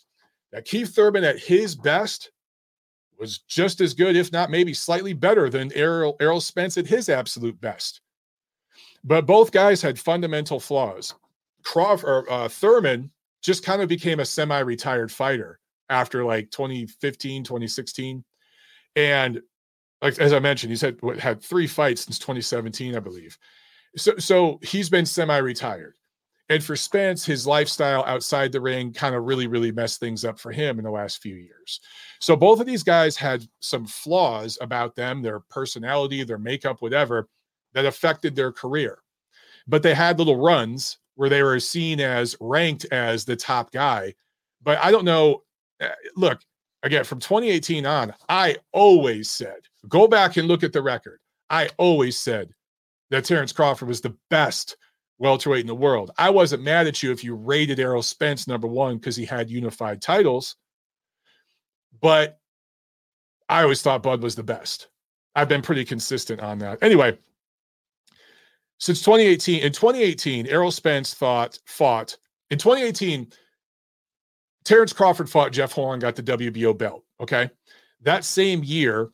[0.52, 2.32] that Keith Thurman at his best
[3.18, 7.08] was just as good, if not maybe slightly better than Errol, Errol Spence at his
[7.08, 8.00] absolute best.
[9.04, 11.14] But both guys had fundamental flaws.
[11.62, 13.10] Crawford, uh, Thurman
[13.42, 18.24] just kind of became a semi retired fighter after like 2015, 2016.
[18.96, 19.42] And
[20.00, 23.36] like as I mentioned, he's had had three fights since 2017, I believe.
[23.96, 25.94] So so he's been semi-retired.
[26.48, 30.38] And for Spence, his lifestyle outside the ring kind of really, really messed things up
[30.38, 31.80] for him in the last few years.
[32.20, 37.28] So both of these guys had some flaws about them, their personality, their makeup, whatever,
[37.72, 38.98] that affected their career.
[39.68, 44.14] But they had little runs where they were seen as ranked as the top guy.
[44.60, 45.42] But I don't know.
[45.80, 46.40] Eh, look,
[46.82, 51.20] again, from 2018 on, I always said, go back and look at the record.
[51.48, 52.50] I always said
[53.10, 54.76] that Terence Crawford was the best
[55.18, 56.10] welterweight in the world.
[56.18, 59.50] I wasn't mad at you if you rated Errol Spence number one because he had
[59.50, 60.56] unified titles,
[62.00, 62.38] but
[63.48, 64.88] I always thought Bud was the best.
[65.34, 66.82] I've been pretty consistent on that.
[66.82, 67.18] Anyway,
[68.78, 72.16] since 2018, in 2018, Errol Spence thought fought
[72.50, 73.30] in 2018.
[74.64, 77.04] Terence Crawford fought Jeff Horn, got the WBO belt.
[77.20, 77.50] Okay,
[78.02, 79.10] that same year,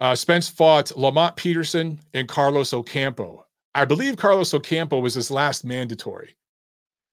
[0.00, 3.46] uh, Spence fought Lamont Peterson and Carlos Ocampo.
[3.74, 6.36] I believe Carlos Ocampo was his last mandatory.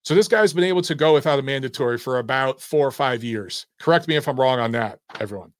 [0.04, 3.24] So this guy's been able to go without a mandatory for about four or five
[3.24, 3.68] years.
[3.80, 5.54] Correct me if I'm wrong on that, everyone.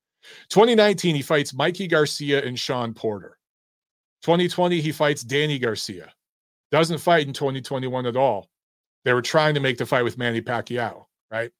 [0.50, 3.38] 2019, he fights Mikey Garcia and Shawn Porter.
[4.22, 6.12] 2020, he fights Danny Garcia.
[6.70, 8.48] Doesn't fight in 2021 at all.
[9.04, 11.50] They were trying to make the fight with Manny Pacquiao, right?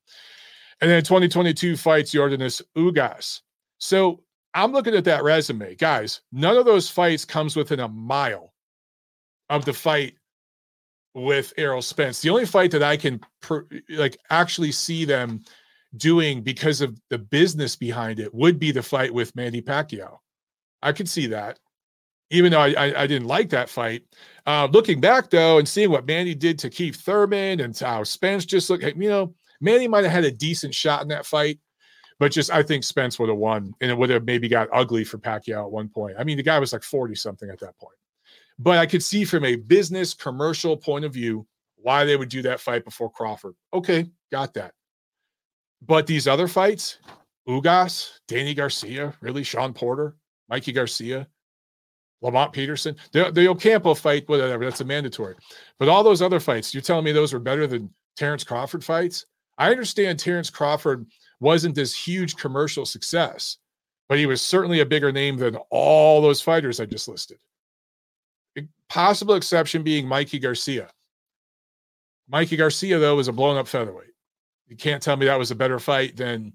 [0.80, 3.40] And then 2022 fights Yordenis Ugas.
[3.78, 4.22] So
[4.54, 5.74] I'm looking at that resume.
[5.76, 8.52] Guys, none of those fights comes within a mile
[9.48, 10.14] of the fight
[11.14, 12.20] with Errol Spence.
[12.20, 13.20] The only fight that I can
[13.90, 15.42] like actually see them
[15.96, 20.18] doing because of the business behind it would be the fight with Manny Pacquiao.
[20.82, 21.58] I could see that,
[22.30, 24.02] even though I, I, I didn't like that fight.
[24.46, 28.44] Uh, looking back though, and seeing what Manny did to Keith Thurman and how Spence
[28.44, 31.58] just looked, you know, Manny might have had a decent shot in that fight,
[32.18, 35.04] but just I think Spence would have won, and it would have maybe got ugly
[35.04, 36.16] for Pacquiao at one point.
[36.18, 37.96] I mean, the guy was like forty something at that point.
[38.58, 41.46] But I could see from a business commercial point of view
[41.76, 43.54] why they would do that fight before Crawford.
[43.72, 44.74] Okay, got that.
[45.84, 46.98] But these other fights,
[47.48, 50.16] Ugas, Danny Garcia, really, Sean Porter,
[50.48, 51.26] Mikey Garcia,
[52.20, 55.34] Lamont Peterson, the, the Ocampo fight, whatever, that's a mandatory.
[55.80, 59.26] But all those other fights, you're telling me those were better than Terence Crawford fights?
[59.62, 61.06] I understand Terence Crawford
[61.38, 63.58] wasn't this huge commercial success,
[64.08, 67.38] but he was certainly a bigger name than all those fighters I just listed.
[68.88, 70.88] Possible exception being Mikey Garcia.
[72.28, 74.10] Mikey Garcia, though, was a blown up featherweight.
[74.66, 76.54] You can't tell me that was a better fight than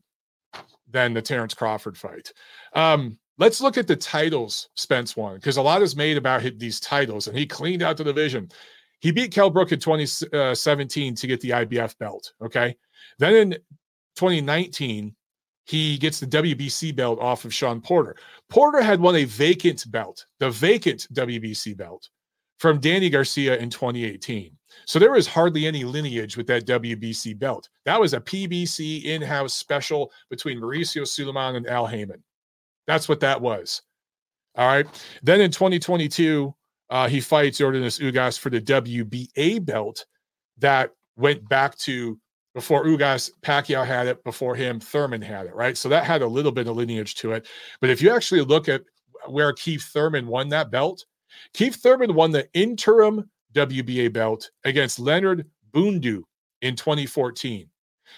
[0.90, 2.34] than the Terence Crawford fight.
[2.74, 6.82] Um, let's look at the titles Spence won because a lot is made about these
[6.82, 8.50] titles, and he cleaned out the division.
[9.00, 12.34] He beat Kell Brook in 2017 uh, to get the IBF belt.
[12.42, 12.76] Okay.
[13.20, 13.52] Then in
[14.16, 15.16] 2019,
[15.66, 18.16] he gets the WBC belt off of Shawn Porter.
[18.50, 22.08] Porter had won a vacant belt, the vacant WBC belt
[22.60, 24.52] from Danny Garcia in 2018.
[24.86, 27.70] So there was hardly any lineage with that WBC belt.
[27.86, 32.24] That was a PBC in house special between Mauricio Sulaiman and Al Haymon.
[32.86, 33.82] That's what that was.
[34.56, 34.88] All right.
[35.22, 36.54] Then in 2022,
[36.90, 40.06] uh, he fights Yordenis Ugas for the WBA belt
[40.58, 42.18] that went back to
[42.58, 45.78] before Ugas, Pacquiao had it, before him, Thurman had it, right?
[45.78, 47.48] So that had a little bit of lineage to it.
[47.82, 48.82] But if you actually look at
[49.28, 51.06] where Keith Thurman won that belt,
[51.54, 56.24] Keith Thurman won the interim WBA belt against Leonard Bundu
[56.64, 57.70] in 2014.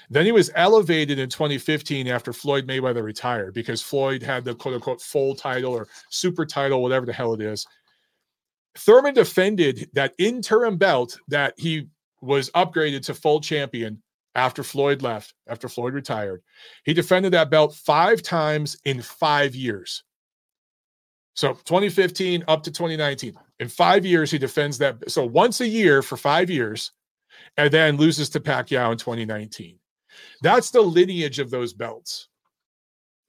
[0.09, 4.75] Then he was elevated in 2015 after Floyd Mayweather retired because Floyd had the quote
[4.75, 7.67] unquote full title or super title, whatever the hell it is.
[8.77, 11.89] Thurman defended that interim belt that he
[12.21, 14.01] was upgraded to full champion
[14.39, 16.41] after Floyd left, after Floyd retired.
[16.85, 20.03] He defended that belt five times in five years.
[21.35, 23.35] So 2015 up to 2019.
[23.59, 25.11] In five years, he defends that.
[25.11, 26.91] So once a year for five years,
[27.57, 29.77] and then loses to Pacquiao in 2019.
[30.41, 32.29] That's the lineage of those belts.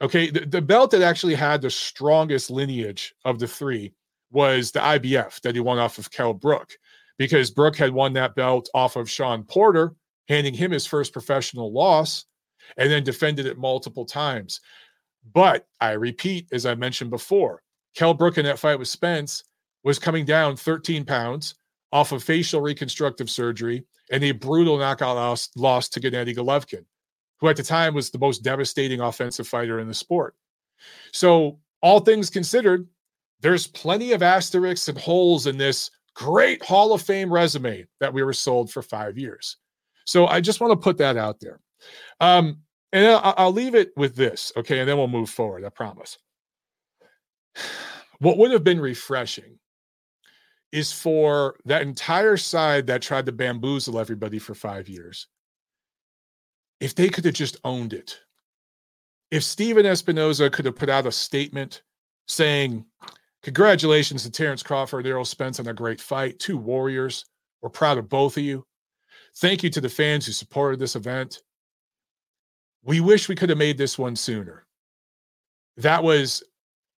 [0.02, 0.30] Okay.
[0.30, 3.92] The, the belt that actually had the strongest lineage of the three
[4.30, 6.70] was the IBF that he won off of Kell Brook
[7.18, 9.94] because Brook had won that belt off of Shawn Porter,
[10.30, 12.24] handing him his first professional loss,
[12.76, 14.60] and then defended it multiple times.
[15.34, 17.62] But I repeat, as I mentioned before,
[17.96, 19.42] Kell Brook in that fight with Spence
[19.82, 21.56] was coming down 13 pounds
[21.90, 26.84] off of facial reconstructive surgery and a brutal knockout loss, loss to Gennady Golovkin,
[27.40, 30.36] who at the time was the most devastating offensive fighter in the sport.
[31.12, 32.86] So, all things considered,
[33.40, 38.22] there's plenty of asterisks and holes in this great Hall of Fame resume that we
[38.22, 39.56] were sold for five years.
[40.10, 41.60] So, I just want to put that out there.
[42.18, 44.80] Um, and I'll, I'll leave it with this, okay?
[44.80, 46.18] And then we'll move forward, I promise.
[48.18, 49.60] What would have been refreshing
[50.72, 55.28] is for that entire side that tried to bamboozle everybody for five years.
[56.80, 58.18] If they could have just owned it,
[59.30, 61.82] if Stephen Espinoza could have put out a statement
[62.26, 62.84] saying,
[63.42, 66.38] Congratulations to Terence Crawford, Errol Spence on a great fight.
[66.40, 67.24] Two warriors.
[67.62, 68.66] We're proud of both of you.
[69.36, 71.42] Thank you to the fans who supported this event.
[72.82, 74.66] We wish we could have made this one sooner.
[75.76, 76.42] That was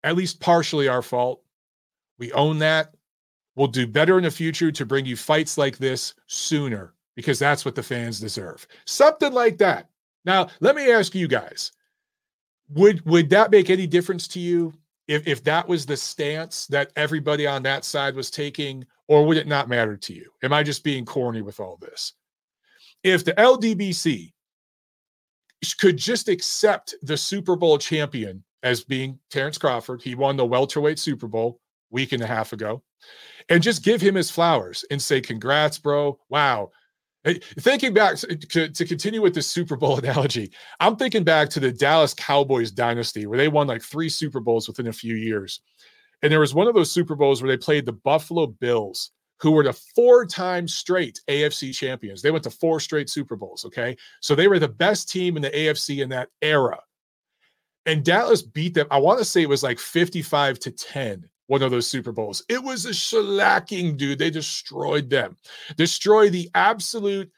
[0.04, 1.42] at least partially our fault.
[2.18, 2.94] We own that.
[3.54, 7.64] We'll do better in the future to bring you fights like this sooner because that's
[7.64, 8.66] what the fans deserve.
[8.86, 9.88] Something like that.
[10.24, 11.72] Now, let me ask you guys.
[12.70, 14.72] Would would that make any difference to you
[15.06, 19.36] if if that was the stance that everybody on that side was taking or would
[19.36, 20.30] it not matter to you?
[20.42, 22.14] Am I just being corny with all this?
[23.04, 24.32] If the LDBC
[25.78, 30.02] could just accept the Super Bowl champion as being Terence Crawford.
[30.02, 31.60] He won the welterweight Super Bowl
[31.90, 32.82] week and a half ago.
[33.48, 36.18] And just give him his flowers and say, congrats, bro.
[36.28, 36.70] Wow.
[37.60, 41.72] Thinking back to, to continue with this Super Bowl analogy, I'm thinking back to the
[41.72, 45.60] Dallas Cowboys dynasty where they won like three Super Bowls within a few years.
[46.22, 49.10] And there was one of those Super Bowls where they played the Buffalo Bills,
[49.42, 52.22] who were the four time straight AFC champions.
[52.22, 53.64] They went to four straight Super Bowls.
[53.66, 53.96] Okay.
[54.20, 56.80] So they were the best team in the AFC in that era
[57.86, 58.86] and Dallas beat them.
[58.90, 62.44] I want to say it was like 55 to 10, one of those Super Bowls.
[62.48, 64.18] It was a shellacking, dude.
[64.18, 65.36] They destroyed them,
[65.76, 67.30] destroy the absolute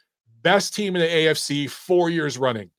[0.42, 2.70] best team in the AFC four years running,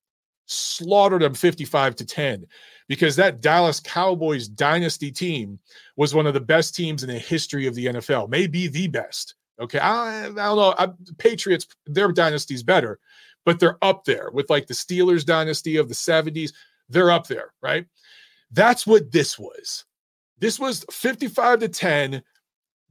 [0.46, 2.46] slaughtered them 55 to 10
[2.88, 5.60] because that Dallas Cowboys dynasty team
[5.96, 9.36] was one of the best teams in the history of the NFL, maybe the best.
[9.60, 9.80] Okay.
[9.80, 10.76] I, I don't know.
[10.78, 13.00] I, Patriots, their dynasty's better,
[13.46, 16.52] but they're up there with like the Steelers dynasty of the 70s
[16.90, 17.86] they're up there, right?
[18.52, 19.86] That's what this was.
[20.40, 22.22] This was 55 to 10,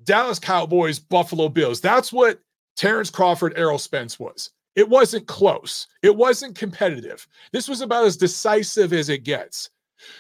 [0.03, 1.81] Dallas Cowboys, Buffalo Bills.
[1.81, 2.41] That's what
[2.77, 4.51] Terence Crawford, Errol Spence was.
[4.75, 5.87] It wasn't close.
[6.03, 7.27] It wasn't competitive.
[7.53, 9.71] This was about as decisive as it gets.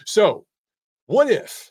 [0.07, 0.47] So,
[1.07, 1.71] what if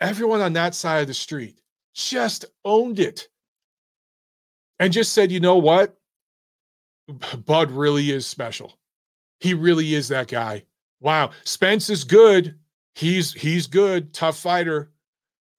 [0.00, 1.58] everyone on that side of the street
[1.94, 3.28] just owned it
[4.78, 5.96] and just said, you know what?
[7.44, 8.78] Bud really is special.
[9.40, 10.64] He really is that guy.
[11.00, 11.30] Wow.
[11.44, 12.58] Spence is good.
[12.94, 14.92] He's he's good, tough fighter,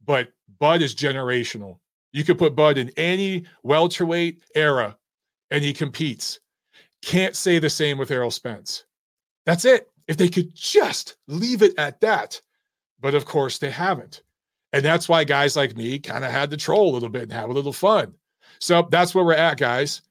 [0.04, 1.80] but Bud is generational.
[2.14, 4.98] You could put Bud in any welterweight era
[5.52, 6.40] and he competes.
[7.02, 8.86] Can't say the same with Errol Spence.
[9.46, 9.92] That's it.
[10.08, 12.42] If they could just leave it at that.
[13.00, 14.22] But of course, they haven't.
[14.74, 17.32] And that's why guys like me kind of had to troll a little bit and
[17.32, 18.14] have a little fun.
[18.60, 20.02] So that's where we're at, guys.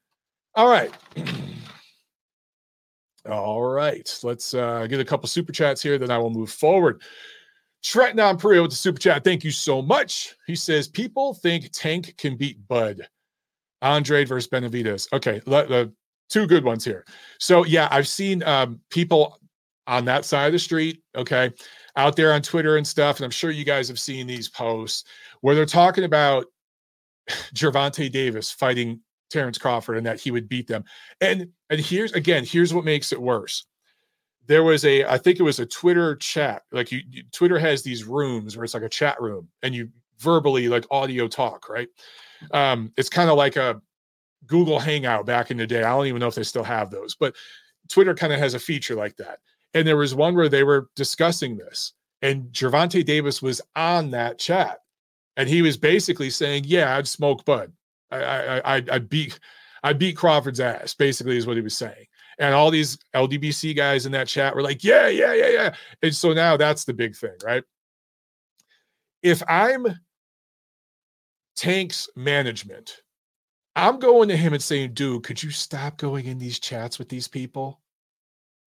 [0.54, 0.92] All right.
[3.30, 4.18] All right.
[4.22, 7.02] Let's uh, get a couple super chats here, then I will move forward.
[7.82, 9.24] Trent Priya with the super chat.
[9.24, 10.34] Thank you so much.
[10.46, 13.06] He says, People think Tank can beat Bud.
[13.82, 15.12] Andre versus Benavidez.
[15.12, 15.42] Okay.
[15.46, 15.86] Uh,
[16.30, 17.04] two good ones here.
[17.38, 19.38] So, yeah, I've seen um, people
[19.86, 21.50] on that side of the street, okay,
[21.96, 23.16] out there on Twitter and stuff.
[23.16, 25.04] And I'm sure you guys have seen these posts
[25.40, 26.46] where they're talking about
[27.54, 30.84] Gervonta Davis fighting Terence Crawford and that he would beat them.
[31.20, 33.66] And and here's again, here's what makes it worse.
[34.46, 36.62] There was a, I think it was a Twitter chat.
[36.70, 39.88] Like you, you Twitter has these rooms where it's like a chat room and you
[40.18, 41.88] verbally like audio talk, right?
[42.52, 43.80] Um, it's kind of like a
[44.46, 45.82] Google Hangout back in the day.
[45.82, 47.34] I don't even know if they still have those, but
[47.88, 49.38] Twitter kind of has a feature like that.
[49.74, 54.38] And there was one where they were discussing this, and Gervonta Davis was on that
[54.38, 54.78] chat,
[55.36, 57.72] and he was basically saying, "Yeah, I'd smoke Bud.
[58.10, 59.38] I, I, I, I beat,
[59.82, 62.06] I beat Crawford's ass." Basically, is what he was saying.
[62.38, 66.14] And all these LDBC guys in that chat were like, "Yeah, yeah, yeah, yeah." And
[66.14, 67.64] so now that's the big thing, right?
[69.22, 69.86] If I'm
[71.56, 73.02] Tank's management,
[73.76, 77.08] I'm going to him and saying, "Dude, could you stop going in these chats with
[77.08, 77.80] these people?"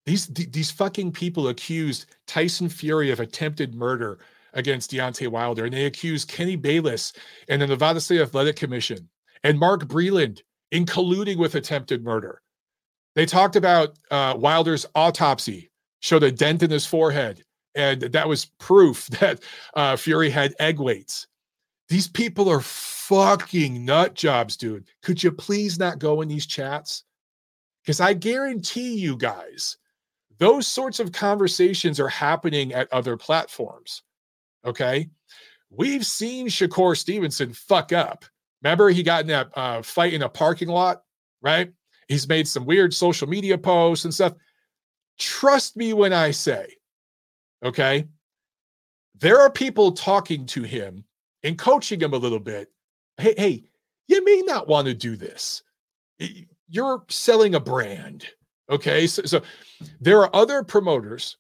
[0.08, 4.20] These these fucking people accused Tyson Fury of attempted murder
[4.54, 7.12] against Deontay Wilder, and they accused Kenny Bayless
[7.50, 9.10] and the Nevada State Athletic Commission
[9.44, 12.42] and Mark Breland in colluding with attempted murder.
[13.16, 17.44] They talked about uh, Wilder's autopsy showed a dent in his forehead,
[17.76, 19.44] and that was proof that
[19.74, 21.28] uh, Fury had egg weights.
[21.90, 24.88] These people are fucking nut jobs, dude.
[25.02, 27.04] Could you please not go in these chats?
[27.84, 29.76] Because I guarantee you guys
[30.40, 34.04] those sorts of conversations are happening at other platforms.
[34.66, 35.10] Okay.
[35.70, 38.26] We've seen Shakur Stevenson fuck up.
[38.64, 41.04] Remember, he got in that uh, fight in a parking lot,
[41.42, 41.72] right?
[42.08, 44.34] He's made some weird social media posts and stuff.
[45.20, 46.76] Trust me when I say,
[47.64, 48.06] okay,
[49.20, 51.04] there are people talking to him
[51.44, 52.72] and coaching him a little bit.
[53.18, 53.64] Hey, hey,
[54.08, 55.64] you may not want to do this.
[56.70, 58.28] You're selling a brand.
[58.70, 59.08] Okay.
[59.08, 59.42] So, so
[60.00, 61.38] there are other promoters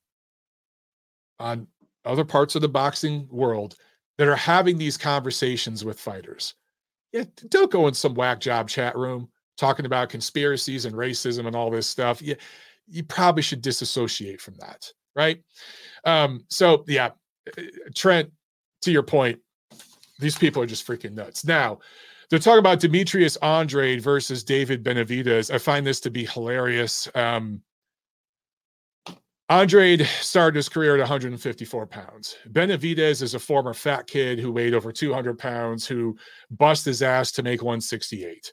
[1.40, 1.68] on
[2.06, 3.76] other parts of the boxing world
[4.18, 6.56] that are having these conversations with fighters.
[7.12, 11.56] Yeah, don't go in some whack job chat room talking about conspiracies and racism and
[11.56, 12.22] all this stuff.
[12.22, 12.36] Yeah,
[12.88, 15.42] you probably should disassociate from that, right?
[16.06, 17.10] Um, so yeah,
[17.96, 18.32] Trent,
[18.82, 19.40] to your point,
[20.20, 21.46] these people are just freaking nuts.
[21.46, 21.80] Now,
[22.30, 25.54] they're talking about Demetrius Andrade versus David Benavidez.
[25.54, 27.08] I find this to be hilarious.
[27.16, 27.62] Um,
[29.50, 32.36] Andrade started his career at 154 pounds.
[32.52, 36.18] Benavidez is a former fat kid who weighed over 200 pounds, who
[36.52, 38.52] bust his ass to make 168.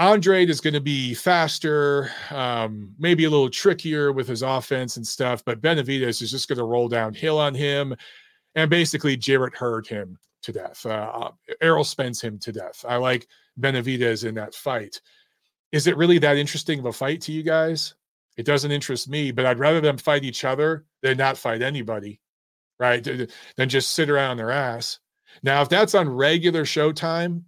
[0.00, 5.06] Andrade is going to be faster, um, maybe a little trickier with his offense and
[5.06, 7.94] stuff, but Benavidez is just going to roll downhill on him
[8.56, 10.18] and basically Jarrett hurt him
[10.48, 10.84] to death.
[10.84, 11.30] Uh, uh,
[11.60, 12.84] Errol Spence him to death.
[12.88, 13.28] I like
[13.60, 15.00] Benavidez in that fight.
[15.72, 17.94] Is it really that interesting of a fight to you guys?
[18.38, 22.20] It doesn't interest me, but I'd rather them fight each other than not fight anybody,
[22.78, 23.04] right?
[23.56, 25.00] Than just sit around their ass.
[25.42, 27.42] Now, if that's on regular showtime,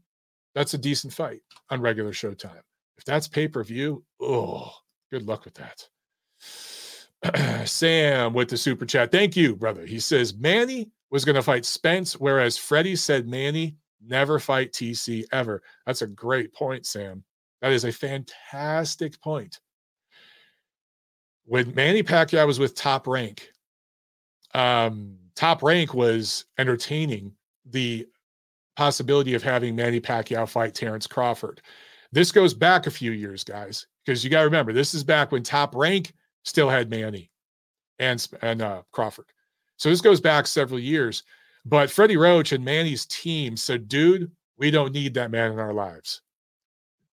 [0.54, 2.60] that's a decent fight on regular showtime.
[2.98, 4.70] If that's pay per view, oh,
[5.10, 5.88] good luck with that.
[7.68, 9.10] Sam with the super chat.
[9.10, 9.86] Thank you, brother.
[9.86, 15.24] He says Manny was going to fight Spence, whereas Freddie said Manny never fight TC
[15.32, 15.62] ever.
[15.86, 17.24] That's a great point, Sam.
[17.60, 19.60] That is a fantastic point.
[21.44, 23.50] When Manny Pacquiao was with Top Rank,
[24.54, 27.32] um, Top Rank was entertaining
[27.66, 28.06] the
[28.76, 31.60] possibility of having Manny Pacquiao fight Terence Crawford.
[32.12, 35.32] This goes back a few years, guys, because you got to remember this is back
[35.32, 36.12] when Top Rank
[36.44, 37.30] still had Manny
[37.98, 39.26] and and uh, Crawford.
[39.80, 41.22] So this goes back several years.
[41.64, 45.72] But Freddie Roach and Manny's team said, dude, we don't need that man in our
[45.72, 46.20] lives.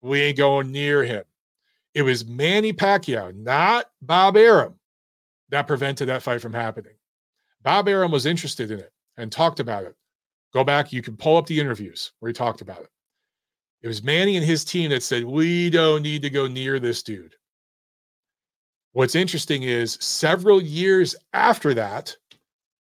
[0.01, 1.23] We ain't going near him.
[1.93, 4.75] It was Manny Pacquiao, not Bob Arum,
[5.47, 6.95] that prevented that fight from happening.
[7.63, 8.91] Bob Arum was interested in it.
[9.15, 9.95] and talked about it.
[10.53, 12.89] Go back, you can pull up the interviews where he talked about it.
[13.81, 17.01] It was Manny and his team that said, We don't need to go near this
[17.01, 17.35] dude.
[18.91, 22.17] What's interesting is several years after that,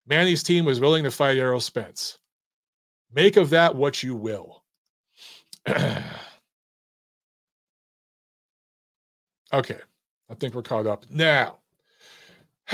[0.07, 2.17] Manny's team was willing to fight Errol Spence.
[3.13, 4.63] Make of that what you will.
[5.69, 6.01] okay.
[10.29, 11.05] I think we're caught up.
[11.09, 11.59] Now,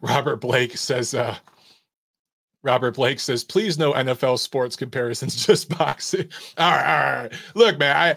[0.00, 1.36] Robert Blake says, uh,
[2.62, 6.28] Robert Blake says, please no NFL sports comparisons, just boxing.
[6.56, 7.32] All right, all right.
[7.54, 8.16] Look, man, I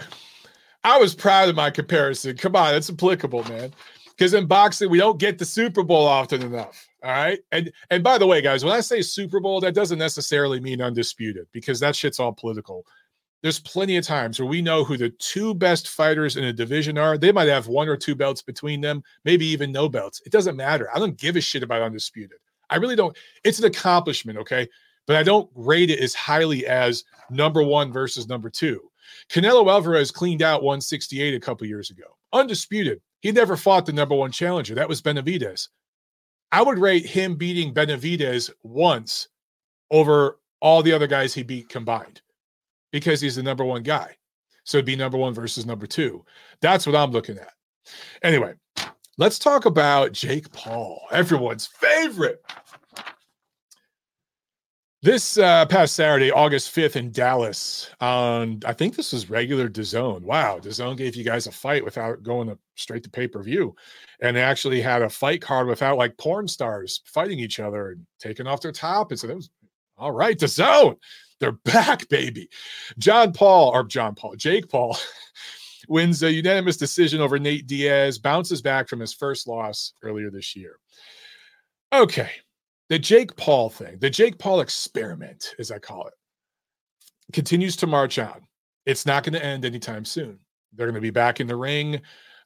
[0.84, 2.38] I was proud of my comparison.
[2.38, 3.74] Come on, it's applicable, man.
[4.10, 6.88] Because in boxing, we don't get the Super Bowl often enough.
[7.04, 7.40] All right.
[7.52, 10.82] And and by the way, guys, when I say Super Bowl, that doesn't necessarily mean
[10.82, 12.86] undisputed because that shit's all political.
[13.42, 17.00] There's plenty of times where we know who the two best fighters in a division
[17.00, 17.18] are.
[17.18, 20.22] They might have one or two belts between them, maybe even no belts.
[20.26, 20.90] It doesn't matter.
[20.94, 22.38] I don't give a shit about undisputed.
[22.70, 23.18] I really don't.
[23.44, 24.70] It's an accomplishment, okay?
[25.08, 28.91] But I don't rate it as highly as number one versus number two.
[29.30, 32.04] Canelo Alvarez cleaned out 168 a couple years ago.
[32.34, 33.02] Undisputed.
[33.22, 34.76] He never fought the number one challenger.
[34.76, 35.68] That was Benavidez.
[36.52, 39.30] I would rate him beating Benavidez once
[39.90, 42.22] over all the other guys he beat combined
[42.92, 44.16] because he's the number one guy.
[44.64, 46.24] So it'd be number one versus number two.
[46.62, 47.54] That's what I'm looking at.
[48.24, 48.54] Anyway,
[49.18, 52.44] let's talk about Jake Paul, everyone's favorite.
[55.04, 60.22] This uh, past Saturday, August 5th in Dallas, on I think this was regular DAZN.
[60.22, 63.76] Wow, DAZN gave you guys a fight without going to, straight to pay per view,
[64.22, 68.06] and they actually had a fight card without like porn stars fighting each other and
[68.20, 69.10] taking off their top.
[69.10, 69.50] And so that was
[69.98, 70.38] all right.
[70.38, 70.96] DAZN,
[71.40, 72.48] they're back, baby.
[73.00, 74.96] John Paul or John Paul, Jake Paul
[75.90, 80.56] wins a unanimous decision over Nate Diaz, bounces back from his first loss earlier this
[80.56, 80.78] year.
[81.92, 82.30] Okay,
[82.92, 86.14] the Jake Paul thing, the Jake Paul experiment, as I call it,
[87.32, 88.46] continues to march on.
[88.86, 90.40] It's not going to end anytime soon.
[90.74, 92.02] They're going to be back in the ring.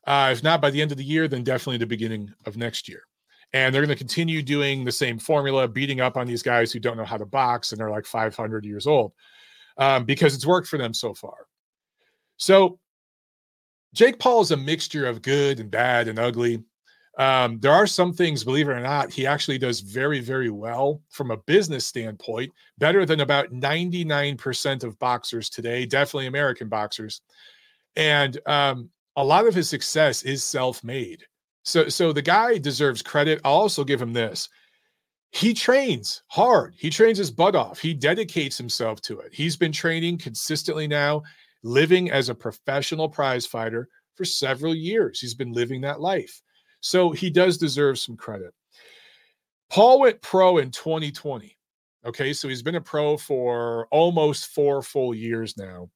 [0.05, 2.87] Uh, if not by the end of the year, then definitely the beginning of next
[2.87, 3.01] year.
[3.53, 6.79] And they're going to continue doing the same formula, beating up on these guys who
[6.79, 9.13] don't know how to box and they're like 500 years old
[9.79, 11.47] um, because it's worked for them so far.
[12.37, 12.77] So
[13.95, 16.61] Jake Paul is a mixture of good and bad and ugly.
[17.17, 21.01] Um, there are some things, believe it or not, he actually does very, very well
[21.09, 27.21] from a business standpoint, better than about 99% of boxers today, definitely American boxers.
[27.95, 31.23] And um, a lot of his success is self-made.
[31.63, 33.39] So, so the guy deserves credit.
[33.45, 34.49] I'll also give him this.
[35.31, 36.75] He trains hard.
[36.77, 37.79] He trains his butt off.
[37.79, 39.33] He dedicates himself to it.
[39.33, 41.23] He's been training consistently now,
[41.63, 45.19] living as a professional prize fighter for several years.
[45.19, 46.41] He's been living that life.
[46.85, 48.53] So he does deserve some credit.
[49.71, 51.57] Paul went pro in 2020.
[52.05, 55.89] Okay, so he's been a pro for almost four full years now.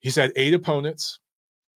[0.00, 1.20] He's had eight opponents,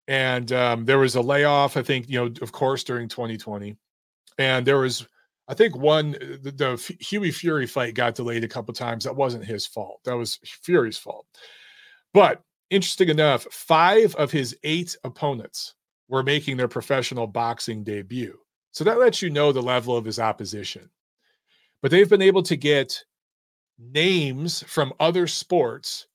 [0.09, 3.77] and um, there was a layoff, I think, you know, of course, during 2020.
[4.37, 5.07] And there was,
[5.47, 9.05] I think, one, the, the Hughie Fury fight got delayed a couple times.
[9.05, 11.25] That wasn't his fault, that was Fury's fault.
[12.13, 15.75] But interesting enough, five of his eight opponents
[16.09, 18.37] were making their professional boxing debut.
[18.71, 20.89] So that lets you know the level of his opposition.
[21.81, 23.03] But they've been able to get
[23.77, 26.07] names from other sports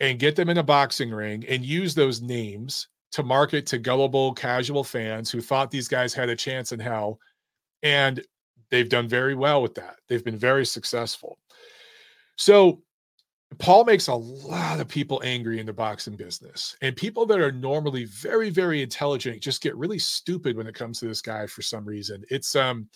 [0.00, 4.32] and get them in a boxing ring and use those names to market to gullible
[4.34, 7.18] casual fans who thought these guys had a chance in hell.
[7.82, 8.22] And
[8.70, 9.96] they've done very well with that.
[10.08, 11.38] They've been very successful.
[12.36, 12.82] So
[13.56, 16.76] Paul makes a lot of people angry in the boxing business.
[16.82, 21.00] And people that are normally very, very intelligent just get really stupid when it comes
[21.00, 22.24] to this guy for some reason.
[22.30, 22.88] It's um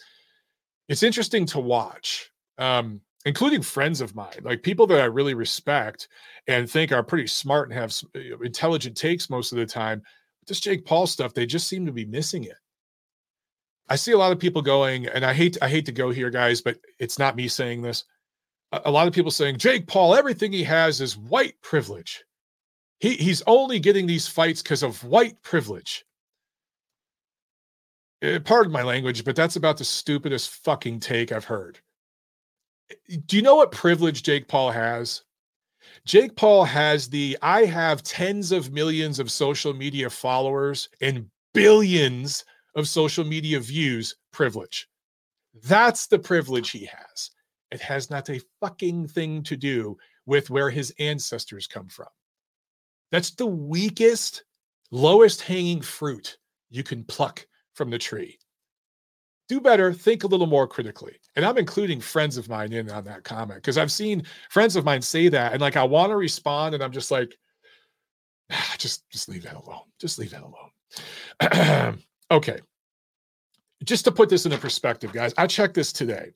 [0.89, 2.31] it's interesting to watch.
[2.59, 6.09] Um, including friends of mine, like people that I really respect
[6.49, 7.95] and think are pretty smart and have
[8.43, 10.03] intelligent takes most of the time.
[10.47, 12.57] This Jake Paul stuff, they just seem to be missing it.
[13.89, 16.31] I see a lot of people going, and I hate I hate to go here,
[16.31, 18.05] guys, but it's not me saying this
[18.73, 22.25] a lot of people saying Jake Paul, everything he has is white privilege.
[23.01, 26.05] He he's only getting these fights because of white privilege.
[28.23, 31.81] Uh, pardon my language, but that's about the stupidest fucking take I've heard.
[32.91, 35.23] Eh, do you know what privilege Jake Paul has?
[36.07, 42.45] Jake Paul has the I have tens of millions of social media followers and billions
[42.77, 44.89] of social media views privilege.
[45.65, 47.31] That's the privilege he has.
[47.73, 49.97] It has not a fucking thing to do
[50.27, 52.09] with where his ancestors come from.
[53.11, 54.45] That's the weakest,
[54.91, 56.37] lowest hanging fruit
[56.71, 58.39] you can pluck from the tree.
[59.49, 61.17] do better, think a little more critically.
[61.37, 64.85] And I'm including friends of mine in on that comment because I've seen friends of
[64.85, 67.37] mine say that, and like I want to respond, and I'm just like,
[68.51, 69.85] ah, just just leave that alone.
[69.99, 71.99] Just leave that alone.
[72.31, 72.61] okay.
[73.85, 76.33] Just to put this into perspective, guys, I checked this today.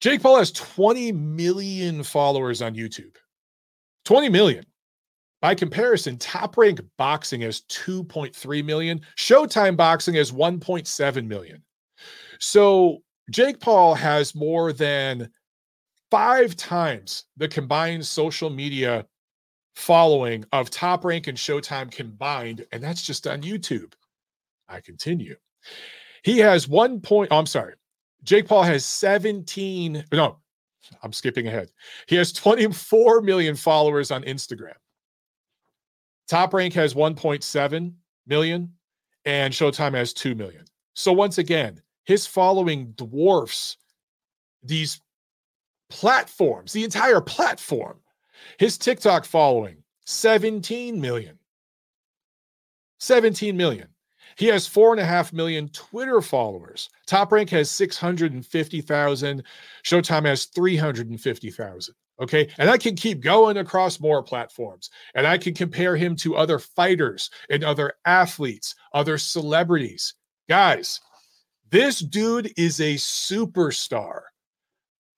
[0.00, 3.16] Jake Paul has 20 million followers on YouTube.
[4.04, 4.64] 20 million.
[5.42, 11.62] By comparison, top rank boxing has 2.3 million, Showtime boxing has 1.7 million.
[12.40, 15.30] So Jake Paul has more than
[16.10, 19.06] five times the combined social media
[19.74, 23.92] following of Top Rank and Showtime combined, and that's just on YouTube.
[24.68, 25.36] I continue.
[26.22, 27.28] He has one point.
[27.30, 27.74] Oh, I'm sorry.
[28.26, 30.04] Jake Paul has 17.
[30.12, 30.36] No,
[31.02, 31.70] I'm skipping ahead.
[32.08, 34.74] He has 24 million followers on Instagram.
[36.28, 37.94] Top Rank has 1.7
[38.26, 38.72] million,
[39.24, 40.64] and Showtime has 2 million.
[40.94, 43.76] So once again, his following dwarfs
[44.62, 45.00] these
[45.88, 48.00] platforms, the entire platform.
[48.58, 51.38] His TikTok following, 17 million.
[52.98, 53.88] 17 million.
[54.36, 56.90] He has four and a half million Twitter followers.
[57.06, 59.42] Top Rank has 650,000.
[59.82, 61.94] Showtime has 350,000.
[62.20, 62.48] Okay.
[62.58, 66.58] And I can keep going across more platforms and I can compare him to other
[66.58, 70.14] fighters and other athletes, other celebrities.
[70.48, 71.00] Guys,
[71.70, 74.20] this dude is a superstar.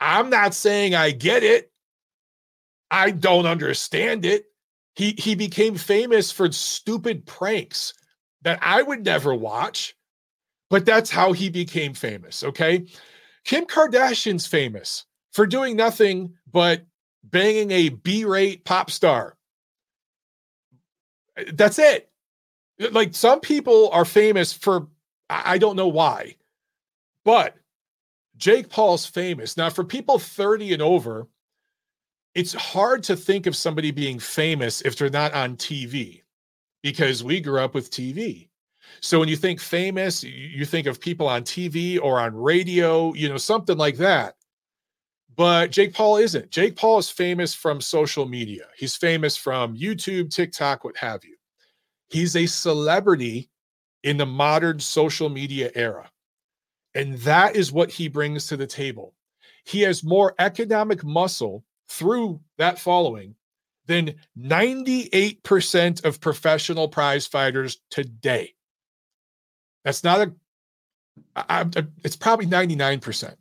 [0.00, 1.70] I'm not saying I get it.
[2.90, 4.44] I don't understand it.
[4.94, 7.94] He he became famous for stupid pranks
[8.42, 9.96] that I would never watch,
[10.70, 12.86] but that's how he became famous, okay?
[13.44, 16.82] Kim Kardashian's famous for doing nothing but
[17.24, 19.36] banging a B-rate pop star.
[21.52, 22.10] That's it.
[22.78, 24.88] Like some people are famous for
[25.30, 26.36] I don't know why.
[27.24, 27.56] But
[28.38, 29.56] Jake Paul's famous.
[29.56, 31.28] Now, for people 30 and over,
[32.34, 36.22] it's hard to think of somebody being famous if they're not on TV
[36.82, 38.48] because we grew up with TV.
[39.00, 43.28] So when you think famous, you think of people on TV or on radio, you
[43.28, 44.34] know, something like that.
[45.36, 46.50] But Jake Paul isn't.
[46.50, 48.64] Jake Paul is famous from social media.
[48.76, 51.36] He's famous from YouTube, TikTok, what have you.
[52.08, 53.50] He's a celebrity
[54.02, 56.10] in the modern social media era.
[56.94, 59.14] And that is what he brings to the table.
[59.64, 63.34] He has more economic muscle through that following
[63.88, 68.54] than 98% of professional prize fighters today.
[69.84, 70.32] That's not a,
[71.34, 73.34] I, I, it's probably 99%.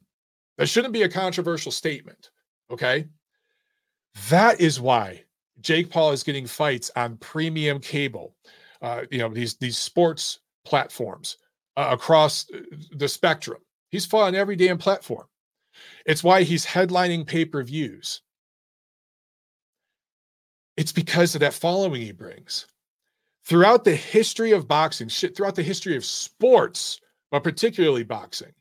[0.58, 2.32] That shouldn't be a controversial statement.
[2.72, 3.08] Okay.
[4.30, 5.24] That is why
[5.62, 8.34] Jake Paul is getting fights on premium cable,
[8.82, 11.38] uh, you know, these, these sports platforms
[11.76, 12.45] uh, across
[12.91, 13.60] the spectrum.
[13.91, 15.28] He's fought on every damn platform.
[16.06, 18.22] It's why he's headlining pay per views.
[20.78, 22.68] It's because of that following he brings.
[23.46, 27.02] Throughout the history of boxing, shit, throughout the history of sports,
[27.32, 28.54] but particularly boxing,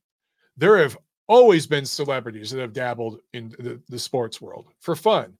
[0.56, 0.96] there have
[1.28, 5.34] always been celebrities that have dabbled in the, the sports world for fun.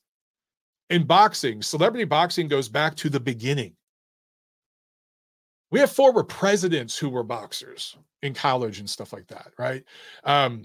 [0.91, 3.75] In boxing, celebrity boxing goes back to the beginning.
[5.71, 9.83] We have former presidents who were boxers in college and stuff like that, right?
[10.25, 10.65] Um,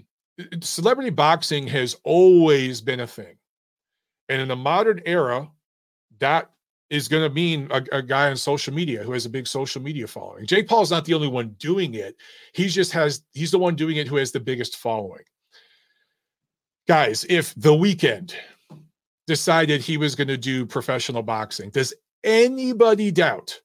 [0.60, 3.36] celebrity boxing has always been a thing.
[4.28, 5.48] And in the modern era,
[6.22, 6.50] that
[6.90, 9.80] is going to mean a, a, guy on social media who has a big social
[9.80, 10.46] media following.
[10.46, 12.16] Jake Paul is not the only one doing it.
[12.52, 15.22] He just has, he's the one doing it who has the biggest following.
[16.86, 18.34] Guys, if the Weeknd
[19.26, 21.94] decided he was going to do professional boxing, does
[22.24, 23.60] anybody doubt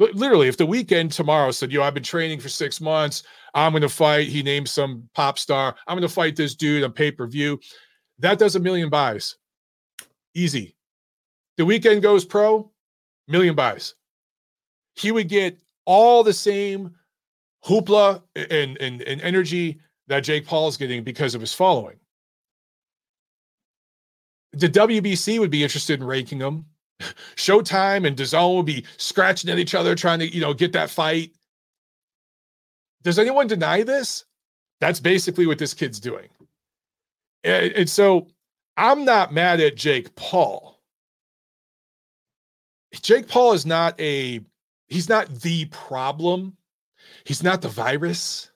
[0.00, 3.22] literally, if the Weeknd tomorrow said, "Yo, I've been training for six months.
[3.54, 5.76] I'm going to fight," he named some pop star.
[5.86, 7.60] I'm going to fight this dude on pay per view.
[8.18, 9.36] That does a million buys,
[10.34, 10.74] easy.
[11.60, 12.70] The Weeknd goes pro,
[13.28, 13.94] million buys.
[14.94, 16.94] He would get all the same
[17.62, 21.98] hoopla and, and, and energy that Jake Paul is getting because of his following.
[24.54, 26.64] The WBC would be interested in ranking him
[27.36, 30.88] Showtime and DAZN would be scratching at each other trying to, you know, get that
[30.88, 31.32] fight.
[33.02, 34.24] Does anyone deny this?
[34.80, 36.30] That's basically what this kid's doing.
[37.44, 38.28] And, and so
[38.78, 40.69] I'm not mad at Jake Paul.
[42.92, 44.40] Jake Paul is not a
[44.88, 46.56] he's not the problem.
[47.24, 48.50] He's not the virus.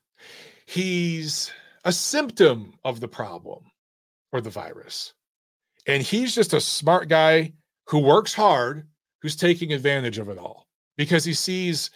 [0.66, 1.52] He's
[1.84, 3.64] a symptom of the problem
[4.32, 5.12] or the virus.
[5.86, 7.52] And he's just a smart guy
[7.86, 8.88] who works hard,
[9.20, 10.66] who's taking advantage of it all
[10.96, 11.90] because he sees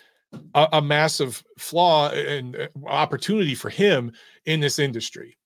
[0.55, 4.12] a, a massive flaw and uh, opportunity for him
[4.45, 5.39] in this industry.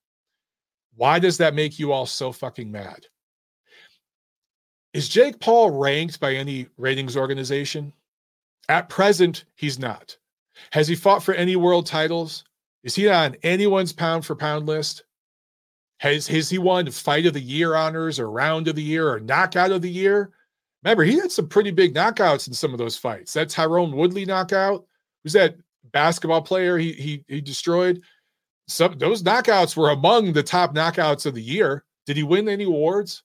[0.95, 3.05] Why does that make you all so fucking mad?
[4.93, 7.93] Is Jake Paul ranked by any ratings organization?
[8.69, 10.15] At present, he's not.
[10.71, 12.43] Has he fought for any world titles?
[12.83, 15.03] Is he on anyone's pound for pound list?
[15.99, 19.19] Has, has he won fight of the year honors or round of the year or
[19.19, 20.31] knockout of the year?
[20.83, 23.33] Remember, he had some pretty big knockouts in some of those fights.
[23.33, 24.85] That Tyron Woodley knockout,
[25.23, 25.55] who's that
[25.91, 28.01] basketball player he he he destroyed?
[28.67, 31.85] Some those knockouts were among the top knockouts of the year.
[32.05, 33.23] Did he win any awards?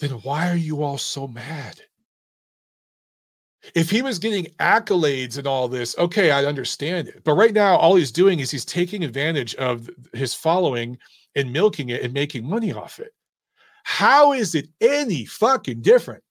[0.00, 1.80] Then why are you all so mad?
[3.74, 7.24] If he was getting accolades and all this, okay, I understand it.
[7.24, 10.98] But right now, all he's doing is he's taking advantage of his following
[11.34, 13.12] and milking it and making money off it.
[13.84, 16.22] How is it any fucking different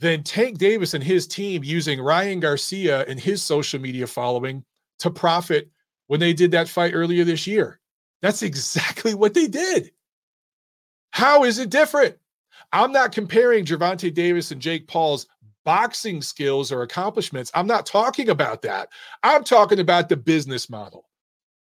[0.00, 4.64] than Tank Davis and his team using Ryan Garcia and his social media following
[4.98, 5.70] to profit
[6.06, 7.78] when they did that fight earlier this year.
[8.22, 9.92] That's exactly what they did.
[11.12, 12.16] How is it different?
[12.72, 15.26] I'm not comparing Gervonta Davis and Jake Paul's
[15.64, 17.50] boxing skills or accomplishments.
[17.54, 18.88] I'm not talking about that.
[19.22, 21.08] I'm talking about the business model.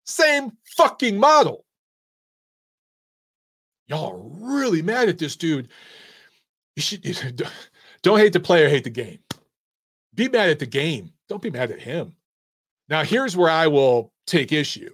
[0.04, 1.64] Same fucking model.
[3.88, 5.68] Y'all are really mad at this dude.
[6.76, 7.02] You should
[8.02, 9.18] Don't hate the player, hate the game.
[10.14, 11.12] Be mad at the game.
[11.28, 12.14] Don't be mad at him.
[12.88, 14.90] Now, here's where I will take issue.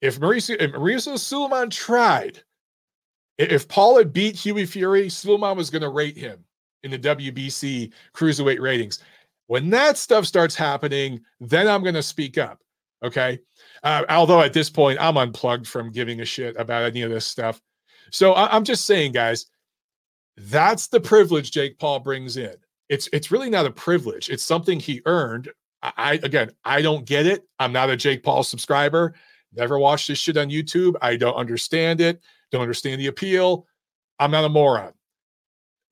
[0.00, 2.42] If Mauricio, if Mauricio Sulaiman tried,
[3.38, 6.44] if Paul had beat Hughie Fury, Sulaiman was going to rate him
[6.82, 9.00] in the WBC cruiserweight ratings.
[9.46, 12.60] When that stuff starts happening, then I'm going to speak up.
[13.02, 13.38] Okay.
[13.82, 17.26] Uh, although at this point, I'm unplugged from giving a shit about any of this
[17.26, 17.60] stuff.
[18.10, 19.46] So I- I'm just saying, guys,
[20.36, 22.54] that's the privilege Jake Paul brings in.
[22.88, 24.30] It's it's really not a privilege.
[24.30, 25.50] It's something he earned.
[25.82, 27.44] I, I again, I don't get it.
[27.58, 29.14] I'm not a Jake Paul subscriber.
[29.54, 30.94] Never watched this shit on YouTube.
[31.00, 32.20] I don't understand it.
[32.54, 33.66] Don't understand the appeal.
[34.20, 34.92] I'm not a moron.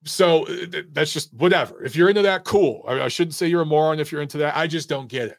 [0.05, 1.83] So uh, that's just whatever.
[1.83, 2.85] If you're into that, cool.
[2.87, 4.55] I, I shouldn't say you're a moron if you're into that.
[4.55, 5.37] I just don't get it.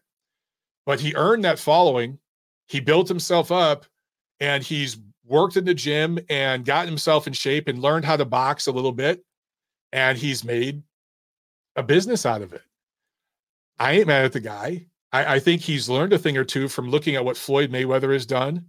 [0.84, 2.18] But he earned that following.
[2.68, 3.86] He built himself up
[4.38, 8.26] and he's worked in the gym and gotten himself in shape and learned how to
[8.26, 9.24] box a little bit.
[9.94, 10.82] And he's made
[11.74, 12.60] a business out of it.
[13.78, 14.88] I ain't mad at the guy.
[15.10, 18.12] I, I, think he's learned a thing or two from looking at what Floyd Mayweather
[18.12, 18.66] has done,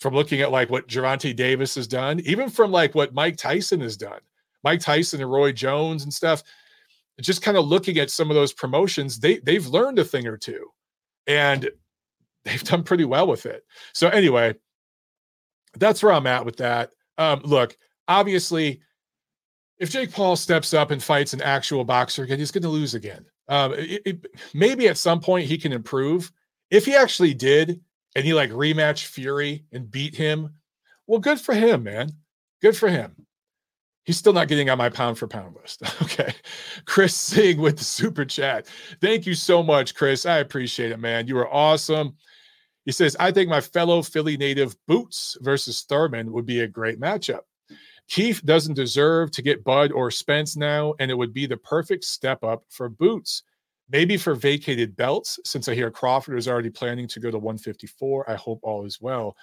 [0.00, 3.80] from looking at like what Gervonta Davis has done, even from like what Mike Tyson
[3.80, 4.20] has done.
[4.62, 6.42] Mike Tyson and Roy Jones and stuff.
[7.20, 10.36] Just kind of looking at some of those promotions, they they've learned a thing or
[10.36, 10.68] two.
[11.26, 11.70] And
[12.44, 13.64] they've done pretty well with it.
[13.92, 14.54] So anyway,
[15.78, 16.90] that's where I'm at with that.
[17.18, 17.76] Um, look,
[18.08, 18.80] obviously,
[19.78, 22.94] if Jake Paul steps up and fights an actual boxer again, he's going to lose
[22.94, 23.24] again.
[23.48, 26.32] Um, it, it, maybe at some point he can improve.
[26.70, 27.80] If he actually did,
[28.14, 30.54] and he like rematch Fury and beat him,
[31.06, 32.10] well, good for him, man.
[32.62, 33.26] Good for him.
[34.04, 35.82] He's still not getting on my pound for pound list.
[36.02, 36.34] okay.
[36.84, 38.66] Chris Singh with the super chat.
[39.00, 40.26] Thank you so much, Chris.
[40.26, 41.26] I appreciate it, man.
[41.26, 42.16] You are awesome.
[42.84, 47.00] He says, I think my fellow Philly native Boots versus Thurman would be a great
[47.00, 47.40] matchup.
[48.08, 52.04] Keith doesn't deserve to get Bud or Spence now, and it would be the perfect
[52.04, 53.42] step up for Boots.
[53.90, 58.30] Maybe for vacated belts, since I hear Crawford is already planning to go to 154.
[58.30, 59.36] I hope all is well.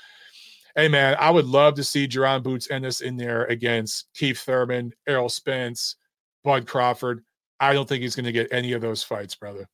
[0.76, 4.94] Hey, man, I would love to see Jaron Boots Ennis in there against Keith Thurman,
[5.08, 5.98] Errol Spence,
[6.44, 7.24] Bud Crawford.
[7.60, 9.68] I don't think he's going to get any of those fights, brother.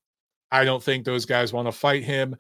[0.51, 2.35] I don't think those guys want to fight him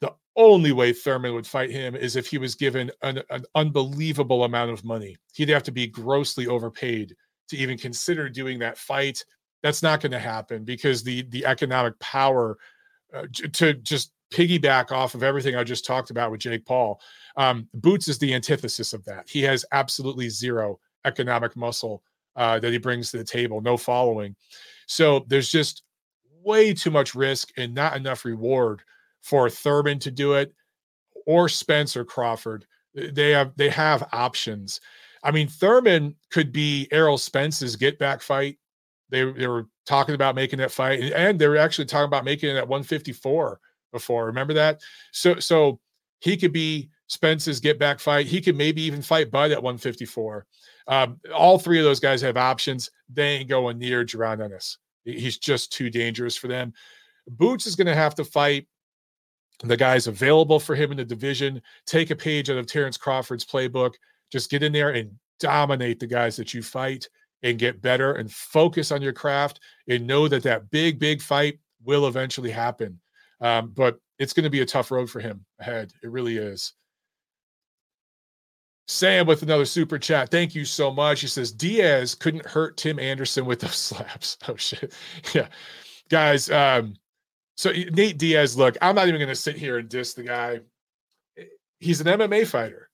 [0.00, 4.44] The only way Thurman would fight him is if he was given an, an, unbelievable
[4.44, 5.16] amount of money.
[5.34, 7.14] He'd have to be grossly overpaid
[7.48, 9.24] to even consider doing that fight.
[9.62, 12.58] That's not going to happen because the the economic power
[13.12, 17.00] uh, to just piggyback off of everything I just talked about with Jake Paul.
[17.36, 19.28] Um, Boots is the antithesis of that.
[19.28, 22.02] He has absolutely zero economic muscle
[22.36, 24.36] uh, that he brings to the table, no following.
[24.86, 25.82] So there's just
[26.42, 28.82] way too much risk and not enough reward
[29.20, 30.54] for Thurman to do it
[31.26, 32.66] or Spencer Crawford.
[32.94, 34.80] They have they have options.
[35.22, 38.58] I mean, Thurman could be Errol Spence's get back fight.
[39.10, 42.50] They they were talking about making that fight, and they were actually talking about making
[42.50, 43.60] it at 154
[43.92, 44.26] before.
[44.26, 44.80] Remember that?
[45.12, 45.80] So so
[46.20, 48.26] he could be Spence's get back fight.
[48.26, 50.46] He could maybe even fight Bud at 154.
[50.86, 52.90] Um, all three of those guys have options.
[53.12, 54.78] They ain't going near Jaron Ennis.
[55.04, 56.72] He's just too dangerous for them.
[57.26, 58.66] Boots is going to have to fight
[59.62, 61.60] the guys available for him in the division.
[61.86, 63.94] Take a page out of Terence Crawford's playbook.
[64.30, 67.08] Just get in there and dominate the guys that you fight
[67.42, 71.58] and get better and focus on your craft and know that that big, big fight
[71.84, 73.00] will eventually happen.
[73.40, 75.92] Um, but it's going to be a tough road for him ahead.
[76.02, 76.74] It really is.
[78.86, 80.30] Sam with another super chat.
[80.30, 81.20] Thank you so much.
[81.20, 84.36] He says Diaz couldn't hurt Tim Anderson with those slaps.
[84.48, 84.92] Oh shit.
[85.34, 85.48] Yeah.
[86.08, 86.94] Guys, um,
[87.56, 90.60] so Nate Diaz, look, I'm not even gonna sit here and diss the guy.
[91.78, 92.89] He's an MMA fighter.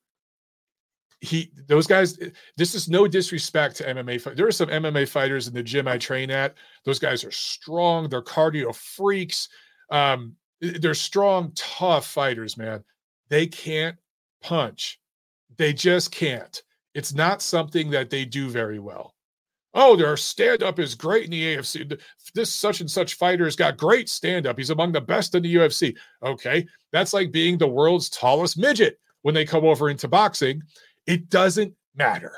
[1.21, 2.19] He those guys,
[2.57, 4.37] this is no disrespect to MMA.
[4.37, 6.55] There are some MMA fighters in the gym I train at.
[6.85, 9.49] Those guys are strong, they're cardio freaks.
[9.91, 12.85] Um, they're strong, tough fighters, man.
[13.29, 13.97] They can't
[14.43, 15.01] punch
[15.57, 16.63] they just can't.
[16.95, 19.15] It's not something that they do very well.
[19.75, 22.01] Oh, their stand up is great in the AFC.
[22.35, 24.57] This such and such fighter has got great stand up.
[24.57, 25.95] He's among the best in the UFC.
[26.23, 26.67] Okay.
[26.93, 30.63] That's like being the world's tallest midget when they come over into boxing.
[31.07, 32.33] It doesn't matter.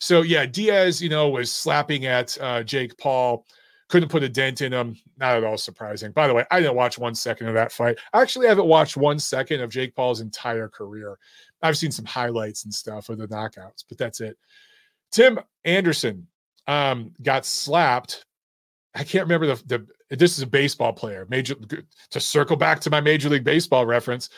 [0.00, 3.46] So, yeah, Diaz, you know, was slapping at uh, Jake Paul
[3.92, 4.96] couldn't put a dent in him.
[5.18, 6.12] Not at all surprising.
[6.12, 7.98] By the way, I didn't watch one second of that fight.
[8.14, 11.18] I actually haven't watched one second of Jake Paul's entire career.
[11.62, 14.38] I've seen some highlights and stuff of the knockouts, but that's it.
[15.10, 16.26] Tim Anderson
[16.66, 18.24] um, got slapped.
[18.94, 21.26] I can't remember the, the this is a baseball player.
[21.28, 21.54] Major
[22.10, 24.30] to circle back to my Major League Baseball reference.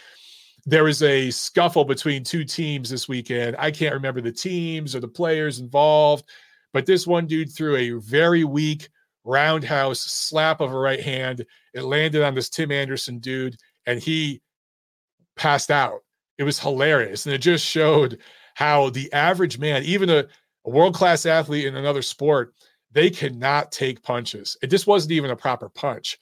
[0.67, 3.57] There was a scuffle between two teams this weekend.
[3.59, 6.25] I can't remember the teams or the players involved,
[6.73, 8.89] but this one dude threw a very weak
[9.25, 11.45] roundhouse slap of a right hand.
[11.75, 13.57] It landed on this Tim Anderson dude,
[13.87, 14.41] and he
[15.37, 16.01] passed out
[16.39, 17.27] it was hilarious.
[17.27, 18.19] And it just showed
[18.55, 20.27] how the average man, even a,
[20.65, 22.55] a world class athlete in another sport,
[22.93, 24.57] they cannot take punches.
[24.63, 26.19] It just wasn't even a proper punch.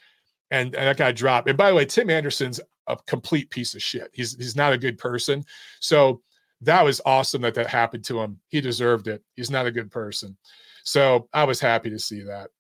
[0.51, 1.49] And, and that guy dropped.
[1.49, 4.11] And by the way, Tim Anderson's a complete piece of shit.
[4.13, 5.45] He's he's not a good person.
[5.81, 6.23] So
[6.63, 8.41] that was awesome that that happened to him.
[8.49, 9.23] He deserved it.
[9.35, 10.37] He's not a good person.
[10.85, 12.51] So I was happy to see that.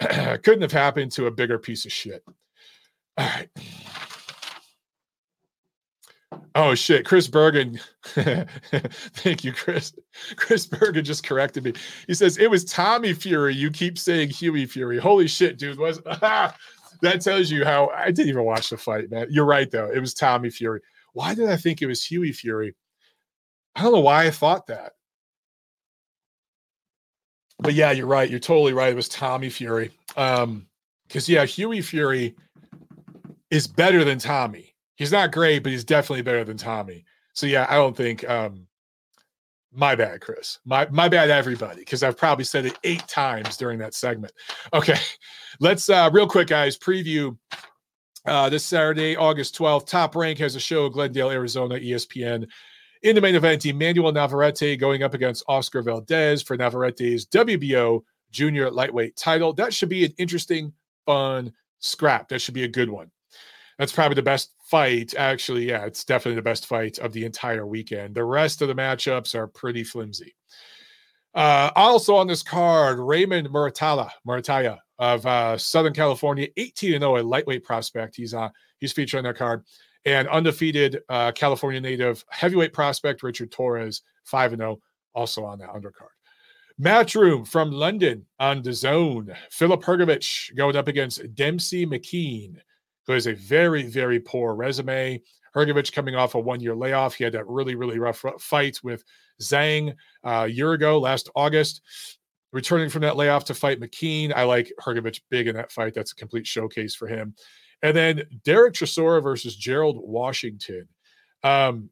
[0.42, 2.24] Couldn't have happened to a bigger piece of shit.
[3.16, 3.48] All right.
[6.56, 7.80] Oh shit, Chris Bergen.
[8.04, 9.92] Thank you, Chris.
[10.36, 11.72] Chris Bergen just corrected me.
[12.06, 13.54] He says it was Tommy Fury.
[13.54, 14.98] You keep saying Hughie Fury.
[14.98, 15.78] Holy shit, dude.
[15.78, 16.54] Was ah,
[17.04, 19.26] that tells you how I didn't even watch the fight, man.
[19.30, 19.90] You're right though.
[19.90, 20.80] It was Tommy Fury.
[21.12, 22.74] Why did I think it was Hughie Fury?
[23.76, 24.92] I don't know why I thought that.
[27.60, 28.28] But yeah, you're right.
[28.28, 28.92] You're totally right.
[28.92, 29.90] It was Tommy Fury.
[30.16, 30.66] Um,
[31.06, 32.34] because yeah, Hughie Fury
[33.50, 37.04] is better than Tommy he's not great, but he's definitely better than Tommy.
[37.32, 38.66] So yeah, I don't think um
[39.74, 40.58] my bad, Chris.
[40.64, 44.32] My my bad everybody, because I've probably said it eight times during that segment.
[44.72, 44.96] Okay.
[45.60, 47.36] Let's uh real quick, guys, preview
[48.26, 49.86] uh this Saturday, August 12th.
[49.86, 52.46] Top rank has a show, Glendale, Arizona, ESPN.
[53.02, 58.70] In the main event, Emmanuel Navarrete going up against Oscar Valdez for Navarrete's WBO junior
[58.70, 59.52] lightweight title.
[59.52, 60.72] That should be an interesting,
[61.06, 62.28] fun scrap.
[62.28, 63.10] That should be a good one
[63.78, 65.14] that's probably the best fight.
[65.16, 68.14] Actually, yeah, it's definitely the best fight of the entire weekend.
[68.14, 70.34] The rest of the matchups are pretty flimsy.
[71.34, 77.22] Uh, also on this card, Raymond Muratalla, Murataya of uh, Southern California, 18 0, a
[77.22, 78.16] lightweight prospect.
[78.16, 79.64] He's uh, he's featured on that card.
[80.06, 84.78] And undefeated uh, California native heavyweight prospect Richard Torres, 5 0,
[85.14, 86.12] also on that undercard.
[86.80, 89.34] Matchroom from London on DAZN.
[89.50, 92.56] Filip Hrgovic going up against Dempsey McKean
[93.06, 95.20] who has a very, very poor resume.
[95.54, 97.14] Hrgovic coming off a one year layoff.
[97.14, 99.04] He had that really, really rough fight with
[99.40, 99.94] Zhang
[100.24, 101.82] uh, a year ago, last August.
[102.52, 104.32] Returning from that layoff to fight McKean.
[104.34, 105.92] I like Hrgovic big in that fight.
[105.92, 107.34] That's a complete showcase for him.
[107.82, 110.88] And then Derek Chisora versus Gerald Washington.
[111.42, 111.90] Um,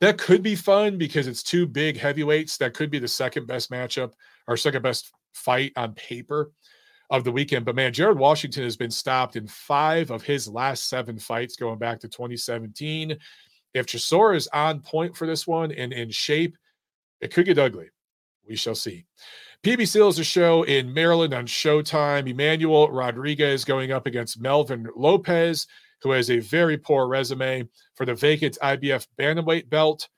[0.00, 2.56] that could be fun because it's two big heavyweights.
[2.58, 4.12] That could be the second best matchup
[4.46, 6.52] or second best fight on paper
[7.10, 7.64] of the weekend.
[7.64, 11.78] But man, Jared Washington has been stopped in five of his last seven fights going
[11.78, 13.16] back to 2017.
[13.74, 16.56] If Chisora is on point for this one and in shape,
[17.20, 17.90] it could get ugly.
[18.48, 19.04] We shall see.
[19.62, 22.28] PB Steel is a show in Maryland on Showtime.
[22.28, 25.66] Emmanuel Rodriguez going up against Melvin Lopez,
[26.02, 30.08] who has a very poor resume for the vacant IBF bantamweight belt.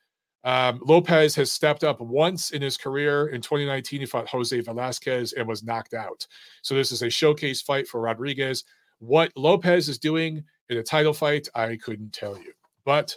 [0.45, 3.28] Um, Lopez has stepped up once in his career.
[3.28, 6.26] In 2019, he fought Jose Velasquez and was knocked out.
[6.62, 8.64] So this is a showcase fight for Rodriguez.
[9.01, 12.53] What Lopez is doing in a title fight, I couldn't tell you,
[12.84, 13.16] but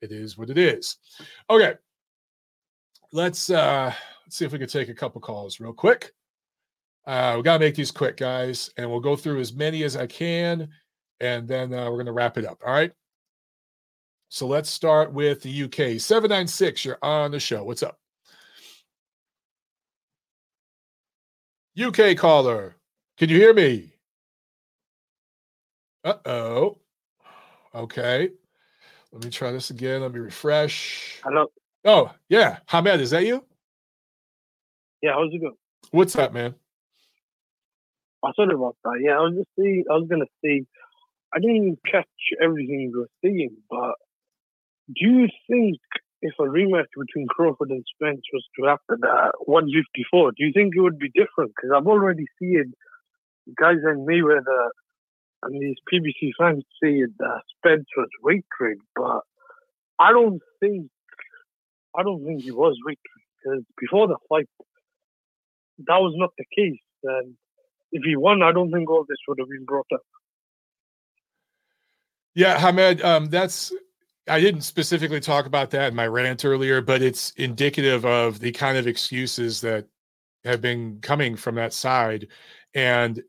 [0.00, 0.96] it is what it is.
[1.50, 1.74] Okay,
[3.12, 3.92] let's uh
[4.24, 6.12] let's see if we can take a couple calls real quick.
[7.06, 10.06] Uh, we gotta make these quick, guys, and we'll go through as many as I
[10.06, 10.68] can,
[11.20, 12.60] and then uh, we're gonna wrap it up.
[12.66, 12.92] All right.
[14.28, 16.00] So let's start with the UK.
[16.00, 17.64] 796, you're on the show.
[17.64, 17.98] What's up?
[21.80, 22.76] UK caller,
[23.18, 23.92] can you hear me?
[26.04, 26.78] Uh oh.
[27.74, 28.30] Okay.
[29.12, 30.00] Let me try this again.
[30.02, 31.20] Let me refresh.
[31.22, 31.46] Hello.
[31.84, 32.58] Oh, yeah.
[32.66, 33.44] Hamed, is that you?
[35.02, 35.56] Yeah, how's it going?
[35.90, 36.54] What's up, man?
[38.24, 39.00] I thought about that.
[39.02, 40.66] Yeah, I was just saying, I was gonna see.
[41.34, 42.06] I didn't catch
[42.42, 43.94] everything you were saying, but
[44.94, 45.78] do you think
[46.22, 50.74] if a rematch between Crawford and Spence was to happen at 154, do you think
[50.74, 51.52] it would be different?
[51.54, 52.72] Because I've already seen
[53.58, 54.68] guys like Mayweather
[55.42, 58.44] and these PBC fans saying that Spence was weight
[58.94, 59.20] but
[59.98, 60.88] I don't think
[61.96, 62.98] I don't think he was weight
[63.42, 64.48] because before the fight,
[65.86, 66.80] that was not the case.
[67.04, 67.34] And
[67.92, 70.02] if he won, I don't think all this would have been brought up.
[72.34, 73.72] Yeah, Hamed, um, that's
[74.28, 78.52] I didn't specifically talk about that in my rant earlier, but it's indicative of the
[78.52, 79.86] kind of excuses that
[80.44, 82.28] have been coming from that side.
[82.74, 83.22] And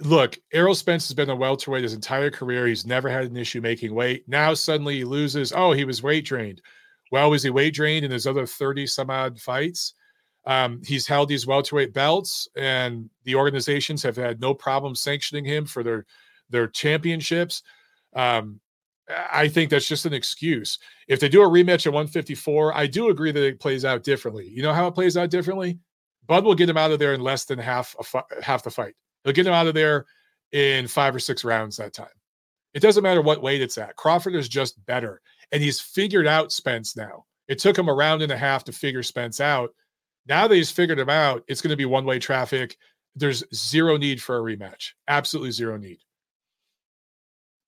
[0.00, 2.66] look, Errol Spence has been a welterweight his entire career.
[2.66, 4.24] He's never had an issue making weight.
[4.26, 5.52] Now suddenly he loses.
[5.54, 6.60] Oh, he was weight trained.
[7.12, 9.94] Well, was he weight trained in his other 30 some odd fights?
[10.46, 15.64] Um, he's held these welterweight belts, and the organizations have had no problem sanctioning him
[15.64, 16.04] for their
[16.50, 17.62] their championships.
[18.14, 18.60] Um,
[19.08, 20.78] I think that's just an excuse.
[21.08, 24.48] If they do a rematch at 154, I do agree that it plays out differently.
[24.48, 25.78] You know how it plays out differently?
[26.26, 28.94] Bud will get him out of there in less than half a half the fight.
[29.22, 30.06] He'll get him out of there
[30.52, 32.06] in five or six rounds that time.
[32.72, 33.96] It doesn't matter what weight it's at.
[33.96, 35.20] Crawford is just better,
[35.52, 37.24] and he's figured out Spence now.
[37.46, 39.70] It took him a round and a half to figure Spence out.
[40.26, 42.78] Now that he's figured him out, it's going to be one way traffic.
[43.14, 44.92] There's zero need for a rematch.
[45.08, 45.98] Absolutely zero need.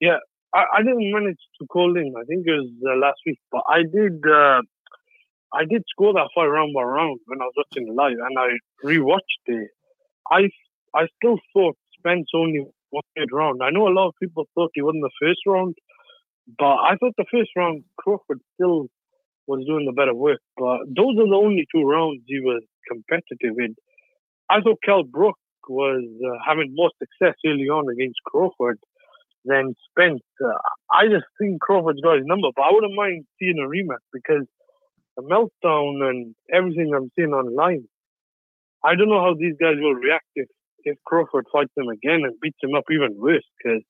[0.00, 0.18] Yeah,
[0.54, 2.14] I, I didn't manage to call in.
[2.16, 4.22] I think it was uh, last week, but I did.
[4.26, 4.62] Uh,
[5.52, 8.48] I did score that fight round by round when I was watching live, and I
[8.84, 9.70] rewatched it.
[10.30, 10.50] I
[10.94, 13.62] I still thought Spence only won third round.
[13.62, 15.74] I know a lot of people thought he won the first round,
[16.58, 18.88] but I thought the first round Crawford still
[19.46, 20.40] was doing the better work.
[20.56, 23.76] But those are the only two rounds he was competitive in.
[24.50, 25.38] I thought Kell Brook
[25.68, 28.78] was uh, having more success early on against Crawford
[29.46, 30.22] than Spence.
[30.42, 30.58] Uh,
[30.92, 34.46] I just think Crawford's got his number, but I wouldn't mind seeing a rematch because
[35.16, 37.88] the meltdown and everything I'm seeing online,
[38.84, 40.48] I don't know how these guys will react if,
[40.84, 43.82] if Crawford fights them again and beats him up even worse because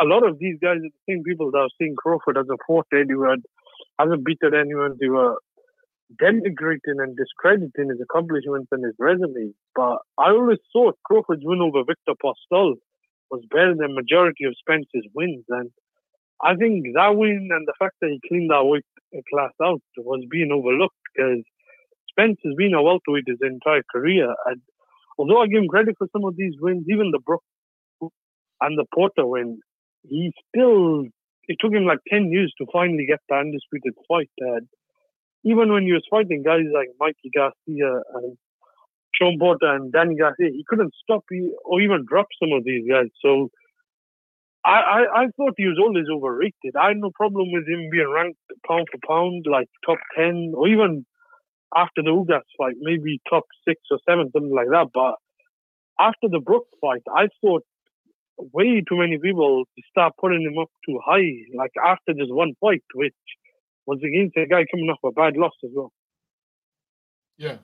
[0.00, 2.56] a lot of these guys are the same people that are seeing Crawford as a
[2.66, 3.42] fought anyone,
[3.98, 4.96] hasn't beaten anyone.
[5.00, 5.36] They were
[6.22, 9.52] denigrating and discrediting his accomplishments and his resume.
[9.74, 12.76] But I always thought Crawford's win over Victor Postol
[13.30, 15.44] was better than majority of Spence's wins.
[15.48, 15.70] And
[16.42, 18.84] I think that win and the fact that he cleaned that weight
[19.32, 21.42] class out was being overlooked because
[22.10, 24.34] Spence has been a welterweight his entire career.
[24.46, 24.60] And
[25.18, 27.42] although I give him credit for some of these wins, even the Brook
[28.60, 29.60] and the Porter win,
[30.02, 31.04] he still
[31.48, 34.30] it took him like ten years to finally get the undisputed fight.
[34.38, 34.68] And
[35.44, 38.36] even when he was fighting guys like Mikey Garcia and
[39.38, 41.24] Porter and Danny Garcia, he couldn't stop
[41.64, 43.08] or even drop some of these guys.
[43.22, 43.50] So
[44.64, 46.76] I, I, I thought he was always overrated.
[46.78, 50.68] I had no problem with him being ranked pound for pound, like top 10, or
[50.68, 51.06] even
[51.76, 54.88] after the Ugas fight, maybe top six or seven, something like that.
[54.92, 55.14] But
[55.98, 57.64] after the Brook fight, I thought
[58.38, 62.84] way too many people start putting him up too high, like after just one fight,
[62.94, 63.14] which
[63.86, 65.92] was against a guy coming off a bad loss as well.
[67.36, 67.58] Yeah,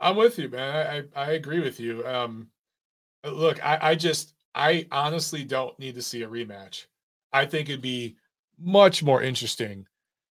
[0.00, 1.06] I'm with you, man.
[1.14, 2.06] I I, agree with you.
[2.06, 2.48] Um,
[3.24, 6.86] look, I I just I honestly don't need to see a rematch.
[7.32, 8.16] I think it'd be
[8.58, 9.86] much more interesting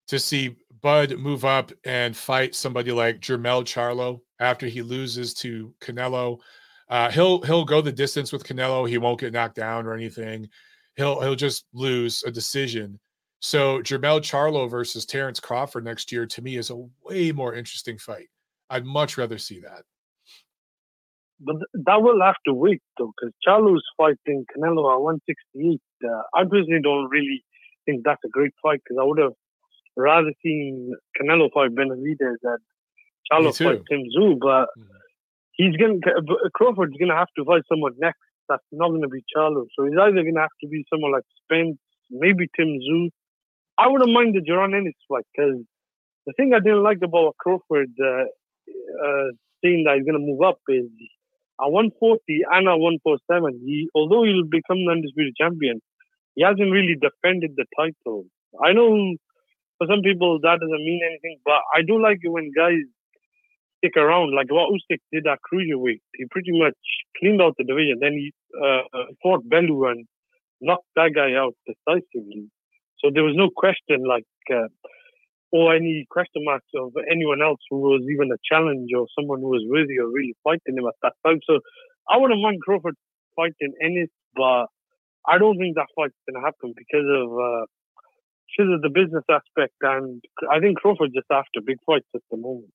[0.08, 5.74] to see Bud move up and fight somebody like Jermell Charlo after he loses to
[5.82, 6.40] Canelo.
[6.90, 8.90] Uh, he'll he'll go the distance with Canelo.
[8.90, 10.50] He won't get knocked down or anything.
[10.96, 13.00] He'll he'll just lose a decision.
[13.40, 17.98] So Jermell Charlo versus Terence Crawford next year to me is a way more interesting
[17.98, 18.30] fight.
[18.70, 19.84] I'd much rather see that.
[21.40, 25.80] But that will have to wait though, because Charlo's fighting Canelo at 168.
[26.04, 27.44] Uh, I personally don't really
[27.86, 29.34] think that's a great fight because I would have
[29.96, 32.58] rather seen Canelo fight Benavidez than
[33.32, 34.38] Charlo fight Tim Tszyu.
[34.40, 34.88] But mm.
[35.54, 36.00] he's gonna
[36.54, 39.66] Crawford's gonna have to fight someone next that's not gonna be Charlo.
[39.78, 41.78] So he's either gonna have to be someone like Spence,
[42.10, 43.10] maybe Tim Tszyu.
[43.78, 45.64] I wouldn't mind the Jaron Ennis fight because
[46.26, 48.26] the thing I didn't like about Crawford uh,
[49.04, 49.32] uh,
[49.64, 50.86] saying that he's going to move up is
[51.60, 55.82] at 140 and at 147, he, although he'll become the undisputed champion,
[56.36, 58.26] he hasn't really defended the title.
[58.64, 59.16] I know
[59.78, 62.84] for some people that doesn't mean anything, but I do like it when guys
[63.80, 66.02] stick around, like what Usyk did at cruiserweight.
[66.16, 66.76] He pretty much
[67.18, 68.00] cleaned out the division.
[68.00, 68.84] Then he uh,
[69.24, 70.06] fought Bellew and
[70.62, 72.52] knocked that guy out decisively.
[73.00, 74.68] So there was no question, like, uh,
[75.52, 79.50] or any question marks of anyone else who was even a challenge or someone who
[79.50, 81.40] was worthy of really fighting him at that time.
[81.46, 81.60] So
[82.10, 82.96] I wouldn't mind Crawford
[83.36, 84.68] fighting Ennis, but
[85.28, 87.66] I don't think that fight's going to happen because of uh,
[88.50, 92.38] because of the business aspect, and I think Crawford just after big fights at the
[92.38, 92.74] moment.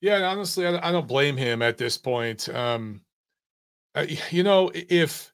[0.00, 2.48] Yeah, honestly, I don't blame him at this point.
[2.50, 3.00] Um,
[4.30, 5.32] you know, if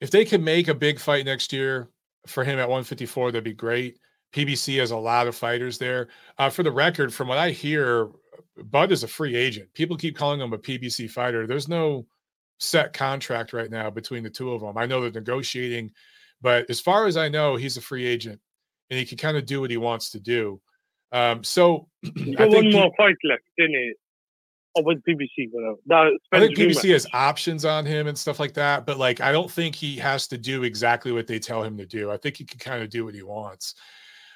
[0.00, 1.90] if they can make a big fight next year
[2.26, 3.98] for him at 154, that'd be great.
[4.32, 6.08] PBC has a lot of fighters there.
[6.38, 8.08] Uh, for the record, from what I hear,
[8.56, 9.72] Bud is a free agent.
[9.74, 11.46] People keep calling him a PBC fighter.
[11.46, 12.06] There's no
[12.58, 14.76] set contract right now between the two of them.
[14.76, 15.92] I know they're negotiating,
[16.40, 18.40] but as far as I know, he's a free agent
[18.90, 20.60] and he can kind of do what he wants to do.
[21.12, 21.88] Um, so
[22.38, 23.92] I one more fight left, didn't he?
[24.76, 26.12] Oh, with PBC, whatever.
[26.30, 29.50] I think PBC has options on him and stuff like that, but like I don't
[29.50, 32.12] think he has to do exactly what they tell him to do.
[32.12, 33.74] I think he can kind of do what he wants.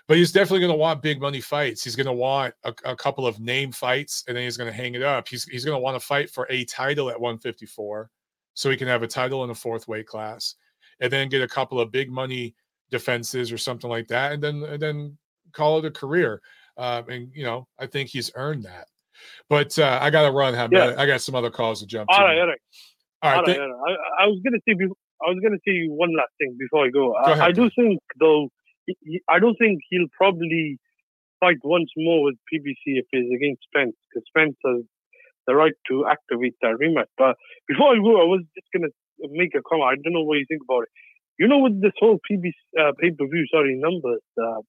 [0.06, 1.82] But he's definitely going to want big money fights.
[1.82, 4.76] He's going to want a, a couple of name fights, and then he's going to
[4.76, 5.26] hang it up.
[5.26, 8.10] He's he's going to want to fight for a title at 154,
[8.52, 10.56] so he can have a title in the fourth weight class,
[11.00, 12.54] and then get a couple of big money
[12.90, 15.16] defenses or something like that, and then and then
[15.52, 16.42] call it a career.
[16.76, 18.88] Um, and you know, I think he's earned that.
[19.48, 20.54] But uh, I got to run.
[20.72, 20.94] Yeah.
[20.98, 22.10] I got some other calls to jump.
[22.10, 22.24] All to.
[22.24, 22.58] right, all right,
[23.22, 23.36] all right.
[23.36, 23.96] All right, all right.
[24.18, 24.74] I, I, was gonna say
[25.26, 27.12] I was gonna say one last thing before I go.
[27.24, 28.50] go I, I do think though,
[28.86, 30.78] he, I don't think he'll probably
[31.40, 34.82] fight once more with PBC if he's against Spence because Spence has
[35.46, 37.12] the right to activate that rematch.
[37.18, 37.36] But
[37.68, 38.92] before I go, I was just gonna
[39.32, 39.90] make a comment.
[39.92, 40.92] I don't know what you think about it.
[41.38, 44.22] You know, with this whole PBC uh, pay per view, sorry, numbers.
[44.40, 44.62] Uh,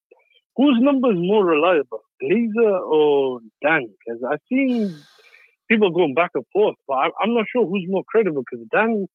[0.56, 3.88] whose number is more reliable, Glazer or Dan?
[4.00, 4.96] Because I've seen
[5.70, 8.44] people going back and forth, but I'm not sure who's more credible.
[8.50, 9.08] Because Dan,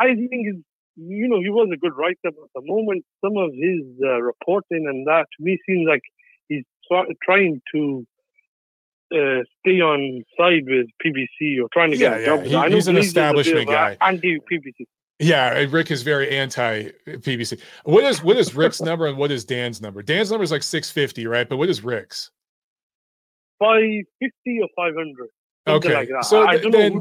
[0.00, 0.62] I think is
[0.96, 4.20] you know he was a good writer, but at the moment some of his uh,
[4.20, 6.02] reporting and that to me seems like
[6.48, 6.64] he's
[7.24, 8.06] trying to
[9.12, 12.68] uh, stay on side with PBC or trying to yeah, get a job.
[12.68, 13.96] He, he's an establishment guy.
[14.00, 14.86] Anti PBC.
[15.20, 17.60] Yeah, Rick is very anti PBC.
[17.84, 20.02] What is what is Rick's number and what is Dan's number?
[20.02, 21.48] Dan's number is like six fifty, right?
[21.48, 22.30] But what is Rick's?
[23.58, 23.82] Five
[24.20, 25.28] fifty or five hundred.
[25.66, 27.00] Okay, like so I, then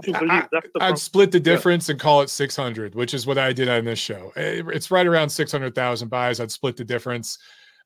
[0.80, 1.94] I, would split the difference yeah.
[1.94, 4.32] and call it six hundred, which is what I did on this show.
[4.38, 6.40] Eh, it's right around six hundred thousand buys.
[6.40, 7.40] I'd split the difference,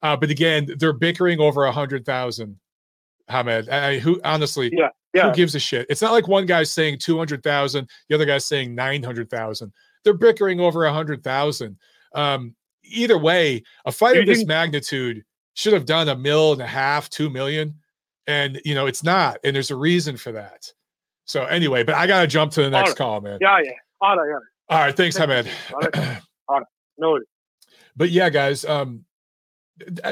[0.03, 2.59] uh, but again, they're bickering over a hundred thousand.
[3.27, 5.29] Hamed, I, who honestly, yeah, yeah.
[5.29, 5.87] who gives a shit?
[5.89, 9.31] It's not like one guy's saying two hundred thousand, the other guy's saying nine hundred
[9.31, 9.73] thousand
[10.07, 11.77] they're bickering over a hundred thousand.
[12.15, 16.67] Um, either way, a fight of this magnitude should have done a mill and a
[16.67, 17.75] half, two million,
[18.27, 20.71] and you know it's not, and there's a reason for that.
[21.25, 22.97] So anyway, but I gotta jump to the next right.
[22.97, 23.39] call, man.
[23.41, 23.71] Yeah, yeah.
[24.01, 24.75] All right, yeah.
[24.75, 25.49] All right, thanks, Hamed.
[25.73, 26.21] All right.
[26.47, 26.65] All right.
[26.97, 27.19] No.
[27.95, 29.05] But yeah, guys, um,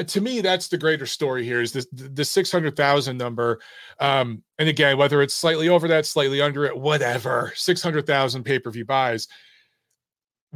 [0.06, 3.58] to me that's the greater story here is this the 600,000 number
[3.98, 9.26] um and again whether it's slightly over that slightly under it whatever 600,000 pay-per-view buys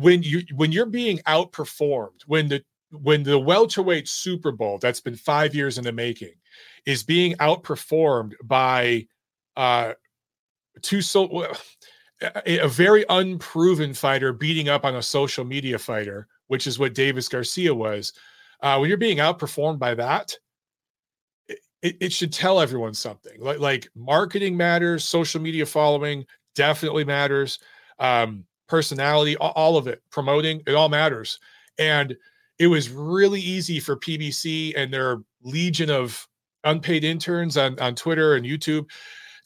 [0.01, 5.17] when you when you're being outperformed, when the when the welterweight Super Bowl that's been
[5.17, 6.35] five years in the making
[6.87, 9.07] is being outperformed by
[9.57, 9.93] uh
[10.83, 11.47] two so
[12.45, 17.29] a, very unproven fighter beating up on a social media fighter, which is what Davis
[17.29, 18.13] Garcia was.
[18.63, 20.37] Uh, when you're being outperformed by that,
[21.49, 23.41] it, it should tell everyone something.
[23.41, 27.59] Like like marketing matters, social media following definitely matters.
[27.99, 31.39] Um, personality, all of it, promoting, it all matters.
[31.79, 32.17] And
[32.61, 36.29] it was really easy for PBC and their legion of
[36.63, 38.85] unpaid interns on, on Twitter and YouTube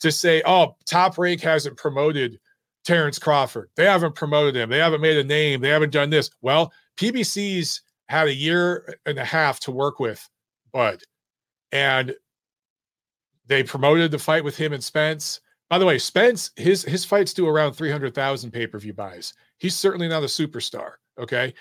[0.01, 2.41] to say, oh, Top Rank hasn't promoted
[2.85, 3.71] Terence Crawford.
[3.77, 4.69] They haven't promoted him.
[4.69, 5.61] They haven't made a name.
[5.61, 6.29] They haven't done this.
[6.43, 10.29] Well, PBC's had a year and a half to work with
[10.73, 11.01] Bud.
[11.71, 12.17] And
[13.47, 15.41] they promoted the fight with him and Spence.
[15.71, 19.35] By the way, Spence, his his fights do around 300,000 pay-per-view buys.
[19.59, 21.55] He's certainly not a superstar, okay?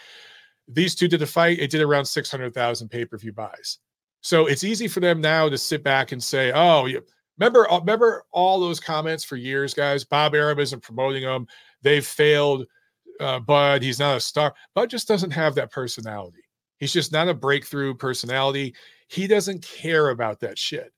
[0.67, 3.79] These two did a fight, it did around 600,000 pay-per-view buys.
[4.21, 7.03] So it's easy for them now to sit back and say, "Oh, you
[7.37, 10.03] remember uh, remember all those comments for years, guys.
[10.05, 11.47] Bob Arum isn't promoting them.
[11.81, 12.65] They've failed.
[13.19, 14.53] Uh, Bud, he's not a star.
[14.73, 16.43] Bud just doesn't have that personality.
[16.79, 18.75] He's just not a breakthrough personality.
[19.07, 20.91] He doesn't care about that shit.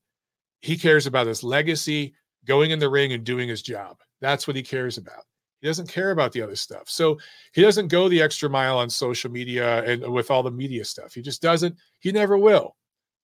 [0.62, 3.98] He cares about his legacy, going in the ring and doing his job.
[4.22, 5.26] That's what he cares about.
[5.62, 6.90] He doesn't care about the other stuff.
[6.90, 7.18] So
[7.54, 11.14] he doesn't go the extra mile on social media and with all the media stuff.
[11.14, 11.76] He just doesn't.
[12.00, 12.76] He never will.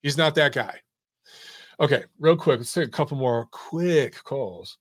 [0.02, 0.80] He's not that guy.
[1.80, 2.58] Okay, real quick.
[2.58, 4.78] Let's take a couple more quick calls.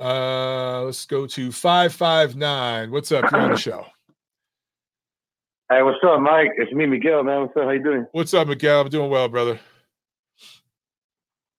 [0.00, 2.90] Uh, let's go to 559.
[2.90, 3.30] What's up?
[3.30, 3.84] You're on the show.
[5.70, 6.50] Hey, what's up, Mike?
[6.58, 7.42] It's me, Miguel, man.
[7.42, 7.64] What's up?
[7.64, 8.06] How you doing?
[8.12, 8.80] What's up, Miguel?
[8.80, 9.58] I'm doing well, brother.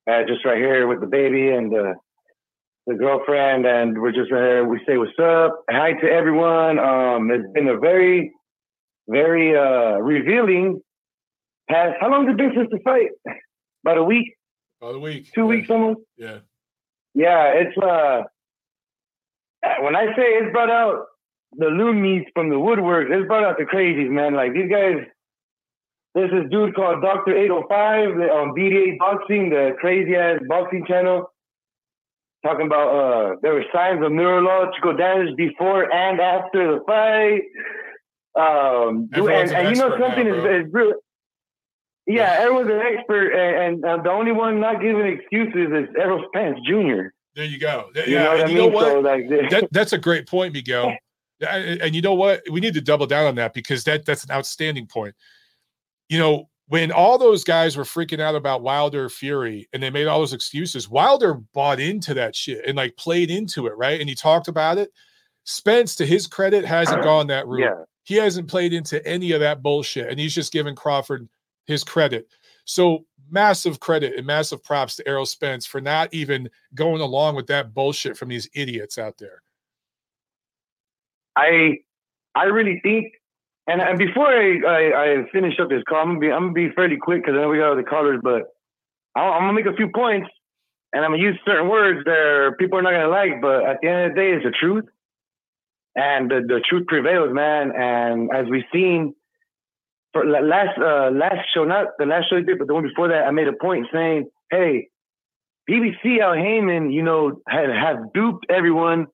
[0.06, 1.94] Uh, just right here with the baby and uh,
[2.86, 4.68] the girlfriend, and we're just right here.
[4.68, 5.64] We say what's up.
[5.70, 6.80] Hi to everyone.
[6.80, 8.34] Um, it's been a very,
[9.08, 10.82] very uh, revealing
[11.70, 11.96] past.
[12.02, 13.10] How long has it been since the fight?
[13.86, 14.34] About a week.
[14.82, 15.32] About a week.
[15.34, 15.48] Two yeah.
[15.48, 16.02] weeks almost.
[16.18, 16.40] Yeah.
[17.14, 18.24] Yeah, it's uh.
[19.82, 21.06] When I say it's brought out
[21.58, 23.08] the loonies from the woodwork.
[23.10, 24.34] It's brought out the crazies, man.
[24.34, 25.06] Like these guys.
[26.16, 31.33] There's this dude called Doctor 805 on BDA Boxing, the crazy ass boxing channel,
[32.44, 37.44] talking about uh there were signs of neurological damage before and after the fight.
[38.36, 40.94] Um, and, an and you know something now, is, is real.
[42.06, 46.26] Yeah, everyone's an expert, and, and uh, the only one not giving excuses is Errol
[46.28, 47.14] Spence Jr.
[47.36, 47.90] There you go.
[47.96, 48.88] Yeah, You know what and I you know what?
[48.88, 50.96] So like, that, that's a great point, Miguel.
[51.42, 52.42] And and you know what?
[52.50, 55.14] We need to double down on that because that that's an outstanding point.
[56.08, 60.08] You know, when all those guys were freaking out about Wilder Fury and they made
[60.08, 64.00] all those excuses, Wilder bought into that shit and like played into it, right?
[64.00, 64.92] And he talked about it.
[65.44, 67.60] Spence, to his credit, hasn't uh, gone that route.
[67.60, 71.30] yeah, He hasn't played into any of that bullshit, and he's just giving Crawford
[71.68, 72.28] his credit.
[72.66, 77.46] So massive credit and massive props to Errol Spence for not even going along with
[77.48, 79.44] that bullshit from these idiots out there.
[81.38, 81.82] I
[82.34, 83.14] I really think,
[83.68, 86.54] and and before I I, I finish up this call, I'm gonna be I'm gonna
[86.54, 88.44] be fairly quick because I know we got other callers, but
[89.16, 90.30] I'm, I'm gonna make a few points,
[90.92, 93.88] and I'm gonna use certain words that people are not gonna like, but at the
[93.88, 94.86] end of the day, it's the truth,
[95.96, 97.72] and the, the truth prevails, man.
[97.76, 99.16] And as we've seen.
[100.12, 103.08] For last uh, last show, not the last show I did, but the one before
[103.08, 104.90] that, I made a point saying, "Hey,
[105.70, 109.08] PBC Al Haymon, you know, had have duped everyone,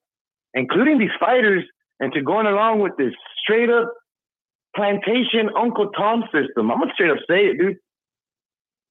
[0.54, 1.64] including these fighters,
[2.00, 3.94] into going along with this straight up
[4.76, 6.72] plantation Uncle Tom system.
[6.72, 7.78] I'm gonna straight up say it, dude.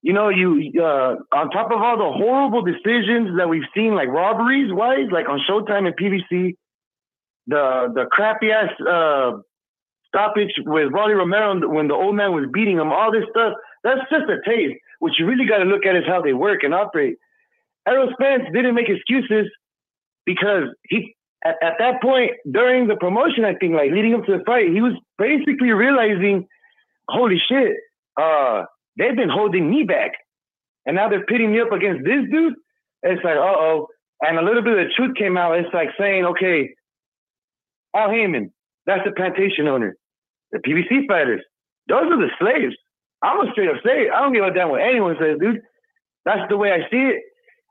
[0.03, 4.09] You know, you uh, on top of all the horrible decisions that we've seen, like
[4.09, 6.55] robberies wise, like on Showtime and PBC,
[7.47, 9.39] the the crappy ass uh,
[10.07, 13.55] stoppage with Rolly Romero when the old man was beating him, all this stuff.
[13.83, 14.79] That's just a taste.
[15.01, 17.17] What you really got to look at is how they work and operate.
[17.87, 19.51] Errol Spence didn't make excuses
[20.27, 21.15] because he
[21.45, 24.71] at, at that point during the promotion, I think like leading up to the fight,
[24.73, 26.47] he was basically realizing,
[27.09, 27.77] holy shit,
[28.21, 28.65] uh,
[28.97, 30.13] they've been holding me back.
[30.87, 32.55] And now they're pitting me up against this dude.
[33.03, 33.89] It's like, uh oh.
[34.21, 35.59] And a little bit of the truth came out.
[35.59, 36.71] It's like saying, okay,
[37.95, 38.53] Al Haymon,
[38.87, 39.97] that's the plantation owner.
[40.51, 41.43] The PBC fighters,
[41.89, 42.75] those are the slaves.
[43.23, 44.09] I'm gonna straight up slave.
[44.15, 45.61] I don't give a damn what anyone says, dude.
[46.25, 47.23] That's the way I see it.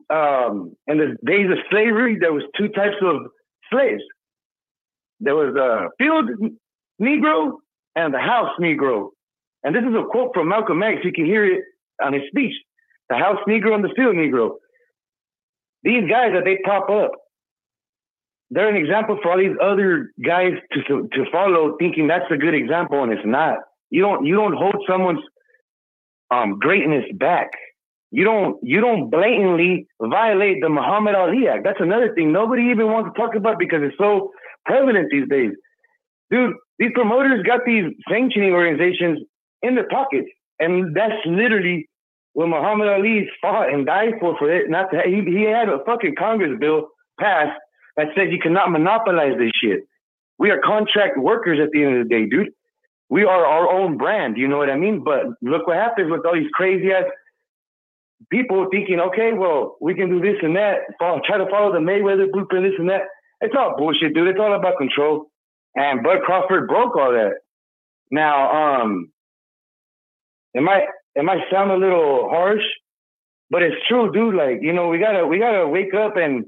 [0.10, 3.28] Um, in the days of slavery, there was two types of
[3.72, 4.04] slaves.
[5.20, 6.30] There was a field
[7.02, 7.54] Negro
[7.96, 9.10] and the house Negro.
[9.64, 11.00] And this is a quote from Malcolm X.
[11.04, 11.64] You can hear it
[12.02, 12.54] on his speech.
[13.10, 14.56] The house Negro and the field Negro.
[15.84, 17.12] These guys that they pop up,
[18.50, 22.54] they're an example for all these other guys to to follow, thinking that's a good
[22.54, 23.60] example, and it's not.
[23.90, 25.24] You don't you don't hold someone's
[26.32, 27.50] um, greatness back.
[28.12, 31.64] You don't you don't blatantly violate the Muhammad Ali Act.
[31.64, 34.32] That's another thing nobody even wants to talk about because it's so
[34.66, 35.52] prevalent these days.
[36.32, 39.20] Dude, these promoters got these sanctioning organizations
[39.62, 40.28] in their pockets,
[40.60, 41.90] and that's literally
[42.34, 44.38] what Muhammad Ali fought and died for.
[44.38, 46.88] For it, not to he, he had a fucking Congress bill
[47.20, 47.60] passed
[47.98, 49.82] that said you cannot monopolize this shit.
[50.40, 52.50] We are contract workers at the end of the day, dude.
[53.10, 54.38] We are our own brand.
[54.38, 55.04] You know what I mean?
[55.04, 57.06] But look what happens with all these crazy ass
[58.32, 61.80] people thinking, okay, well, we can do this and that, follow, try to follow the
[61.80, 63.04] Mayweather blueprint, this and that.
[63.42, 64.28] It's all bullshit, dude.
[64.28, 65.30] It's all about control.
[65.76, 67.34] And Bud Crawford broke all that.
[68.10, 69.12] Now, um,
[70.54, 70.86] it might
[71.16, 72.64] it might sound a little harsh,
[73.50, 74.36] but it's true, dude.
[74.36, 76.46] Like, you know, we gotta we gotta wake up and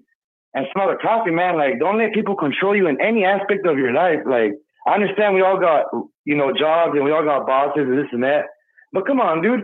[0.54, 1.58] and smell the coffee, man.
[1.58, 4.20] Like, don't let people control you in any aspect of your life.
[4.26, 4.54] Like,
[4.88, 5.86] I understand we all got
[6.26, 8.46] you know jobs and we all got bosses and this and that,
[8.94, 9.64] but come on, dude.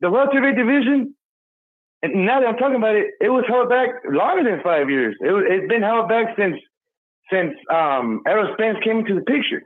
[0.00, 1.14] The welterweight division,
[2.02, 5.16] and now that I'm talking about it, it was held back longer than five years.
[5.20, 6.56] It was, it's been held back since
[7.30, 9.62] since um, Errol Spence came into the picture.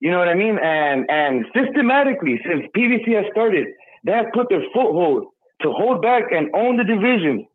[0.00, 0.58] You know what I mean?
[0.58, 3.66] And and systematically, since PBC has started,
[4.04, 5.26] they have put their foothold
[5.62, 7.46] to hold back and own the division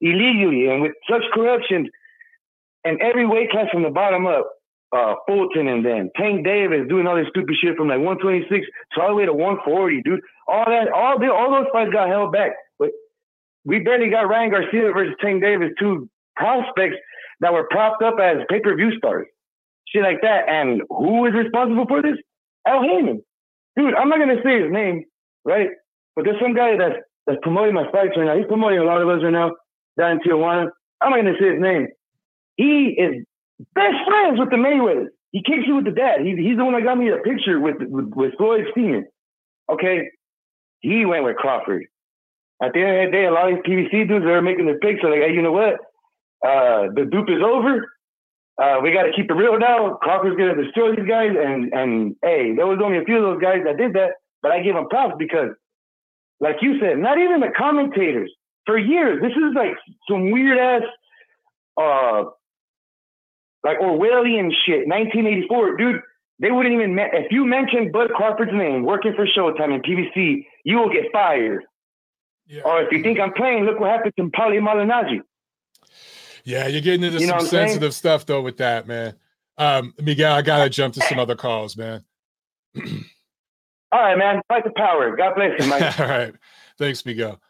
[0.00, 1.88] illegally and with such corruption
[2.84, 4.50] and every weight class from the bottom up.
[4.92, 9.00] Uh, Fulton and then Tank Davis doing all this stupid shit from like 126 to
[9.00, 10.20] all the way to 140, dude.
[10.46, 12.52] All that, all the, all those fights got held back.
[13.64, 16.96] We barely got Ryan Garcia versus Tank Davis, two prospects
[17.40, 19.26] that were propped up as pay-per-view stars,
[19.88, 20.48] shit like that.
[20.48, 22.16] And who is responsible for this?
[22.66, 23.22] Al Haymon.
[23.76, 25.04] Dude, I'm not gonna say his name,
[25.44, 25.70] right?
[26.14, 28.36] But there's some guy that's that's promoting my fights right now.
[28.36, 29.52] He's promoting a lot of us right now
[29.98, 30.68] down in Tijuana.
[31.00, 31.88] I'm not gonna say his name.
[32.56, 33.24] He is
[33.74, 35.08] best friends with the Mayweathers.
[35.30, 36.20] He kicks you with the dad.
[36.20, 39.04] He's, he's the one that got me a picture with with, with Floyd Senior.
[39.70, 40.10] Okay,
[40.80, 41.86] he went with Crawford.
[42.62, 44.78] At the end of the day, a lot of these PBC dudes are making the
[44.80, 45.02] picks.
[45.02, 45.74] So like, hey, you know what?
[46.46, 47.90] Uh, the dupe is over.
[48.60, 49.98] Uh, we got to keep it real now.
[50.00, 53.42] Crawford's gonna destroy these guys, and and hey, there was only a few of those
[53.42, 54.10] guys that did that,
[54.42, 55.50] but I give them props because,
[56.38, 58.30] like you said, not even the commentators
[58.66, 59.20] for years.
[59.22, 59.74] This is like
[60.08, 60.82] some weird ass,
[61.80, 62.24] uh,
[63.64, 64.86] like Orwellian shit.
[64.86, 66.00] 1984, dude.
[66.38, 70.78] They wouldn't even if you mentioned Bud Crawford's name working for Showtime and PBC, you
[70.78, 71.62] will get fired.
[72.52, 72.62] Yeah.
[72.66, 75.22] Or if you think I'm playing, look what happened to Paulie Malignaggi.
[76.44, 78.18] Yeah, you're getting into you some sensitive saying?
[78.18, 79.14] stuff though with that, man.
[79.56, 82.04] Um, Miguel, I gotta jump to some other calls, man.
[82.76, 84.42] All right, man.
[84.48, 85.16] Fight the power.
[85.16, 85.98] God bless you, Mike.
[86.00, 86.34] All right.
[86.78, 87.40] Thanks, Miguel.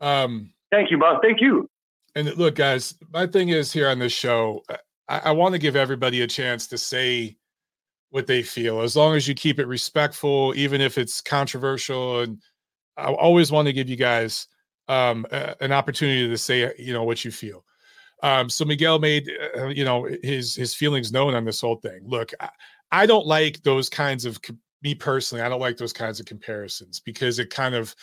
[0.00, 1.20] Um, Thank you, boss.
[1.22, 1.68] Thank you.
[2.14, 4.62] And look, guys, my thing is here on this show,
[5.08, 7.36] I, I want to give everybody a chance to say
[8.08, 12.20] what they feel, as long as you keep it respectful, even if it's controversial.
[12.20, 12.40] And
[12.96, 14.48] I always want to give you guys
[14.88, 17.64] um, a, an opportunity to say, you know, what you feel.
[18.22, 22.02] Um, so Miguel made, uh, you know, his his feelings known on this whole thing.
[22.04, 22.50] Look, I,
[22.92, 24.38] I don't like those kinds of
[24.82, 25.42] me personally.
[25.42, 27.94] I don't like those kinds of comparisons because it kind of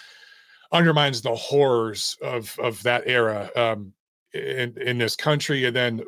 [0.71, 3.93] undermines the horrors of of that era um,
[4.33, 6.01] in in this country, and then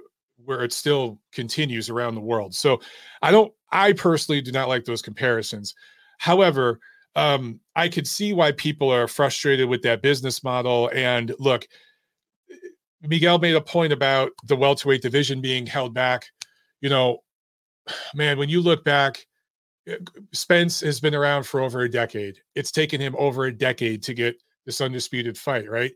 [0.43, 2.53] where it still continues around the world.
[2.53, 2.81] So
[3.21, 3.53] I don't.
[3.71, 5.73] I personally do not like those comparisons.
[6.17, 6.79] However,
[7.15, 10.89] um, I could see why people are frustrated with that business model.
[10.93, 11.67] And look,
[13.01, 16.27] Miguel made a point about the welterweight division being held back.
[16.79, 17.19] You know,
[18.15, 19.25] man, when you look back,
[19.87, 19.97] eh,
[20.31, 22.37] Spence has been around for over a decade.
[22.55, 24.35] It's taken him over a decade to get
[24.65, 25.93] this undisputed fight, right?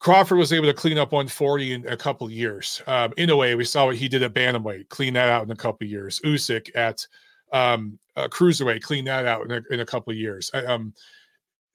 [0.00, 2.82] Crawford was able to clean up 140 in a couple years.
[2.88, 5.52] Um, in a way, we saw what he did at bantamweight, clean that out in
[5.52, 6.20] a couple years.
[6.24, 7.06] Usyk at
[7.52, 10.50] um, uh, cruiserweight, clean that out in a, in a couple years.
[10.54, 10.94] Um,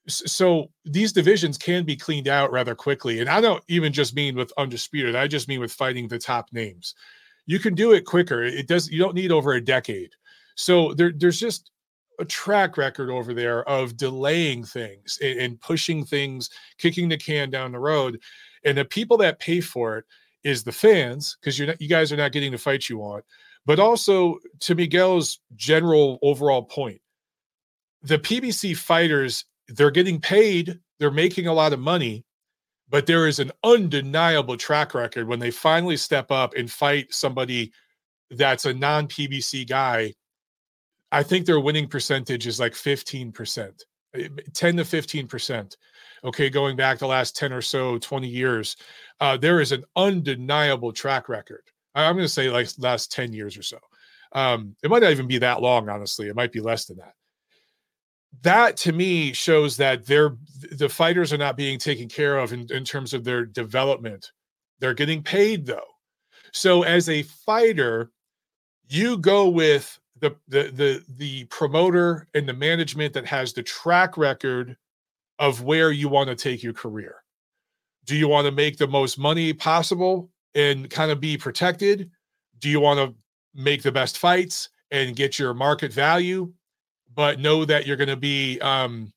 [0.08, 4.36] so these divisions can be cleaned out rather quickly and i don't even just mean
[4.36, 6.96] with undisputed i just mean with fighting the top names
[7.46, 10.12] you can do it quicker it does you don't need over a decade
[10.56, 11.72] so there, there's just
[12.20, 17.50] a track record over there of delaying things and, and pushing things kicking the can
[17.50, 18.20] down the road
[18.64, 20.06] and the people that pay for it
[20.44, 23.26] is the fans because you're not you guys are not getting the fight you want
[23.68, 27.00] but also to miguel's general overall point
[28.02, 32.24] the pbc fighters they're getting paid, they're making a lot of money,
[32.90, 37.72] but there is an undeniable track record when they finally step up and fight somebody
[38.32, 40.14] that's a non PBC guy.
[41.12, 43.72] I think their winning percentage is like 15%,
[44.16, 45.78] eh, 10 to 15%.
[46.24, 48.76] Okay, going back the last 10 or so, 20 years,
[49.20, 51.64] uh, there is an undeniable track record.
[52.06, 53.80] I'm going to say like last 10 years or so.
[54.34, 56.28] Um, it might not even be that long, honestly.
[56.28, 57.14] It might be less than that
[58.42, 60.36] that to me shows that they're
[60.72, 64.32] the fighters are not being taken care of in, in terms of their development.
[64.80, 65.80] They're getting paid though.
[66.54, 68.12] So as a fighter,
[68.88, 74.18] you go with the the the the promoter and the management that has the track
[74.18, 74.78] record
[75.40, 77.16] of where you want to take your career.
[78.06, 82.12] Do you want to make the most money possible and kind of be protected?
[82.60, 83.16] Do you want to
[83.54, 86.52] make the best fights and get your market value
[87.18, 89.12] but know that you're going to be um,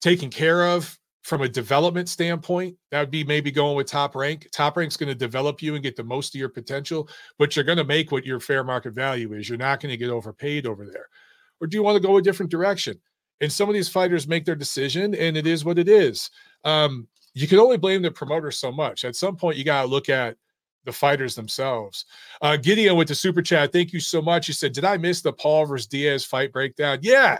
[0.00, 2.76] taken care of from a development standpoint.
[2.92, 4.46] That would be maybe going with top rank.
[4.52, 7.64] Top rank's going to develop you and get the most of your potential, but you're
[7.64, 9.48] going to make what your fair market value is.
[9.48, 11.06] You're not going to get overpaid over there.
[11.60, 13.00] Or do you want to go a different direction?
[13.40, 16.30] And some of these fighters make their decision, and it is what it is.
[16.62, 19.04] Um, you can only blame the promoter so much.
[19.04, 20.36] At some point, you got to look at
[20.84, 22.04] the fighters themselves.
[22.40, 23.72] Uh, Gideon with the super chat.
[23.72, 24.46] Thank you so much.
[24.46, 26.98] He said, Did I miss the Paul versus Diaz fight breakdown?
[27.02, 27.38] Yeah,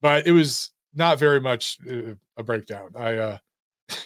[0.00, 2.90] but it was not very much uh, a breakdown.
[2.96, 3.38] I, uh,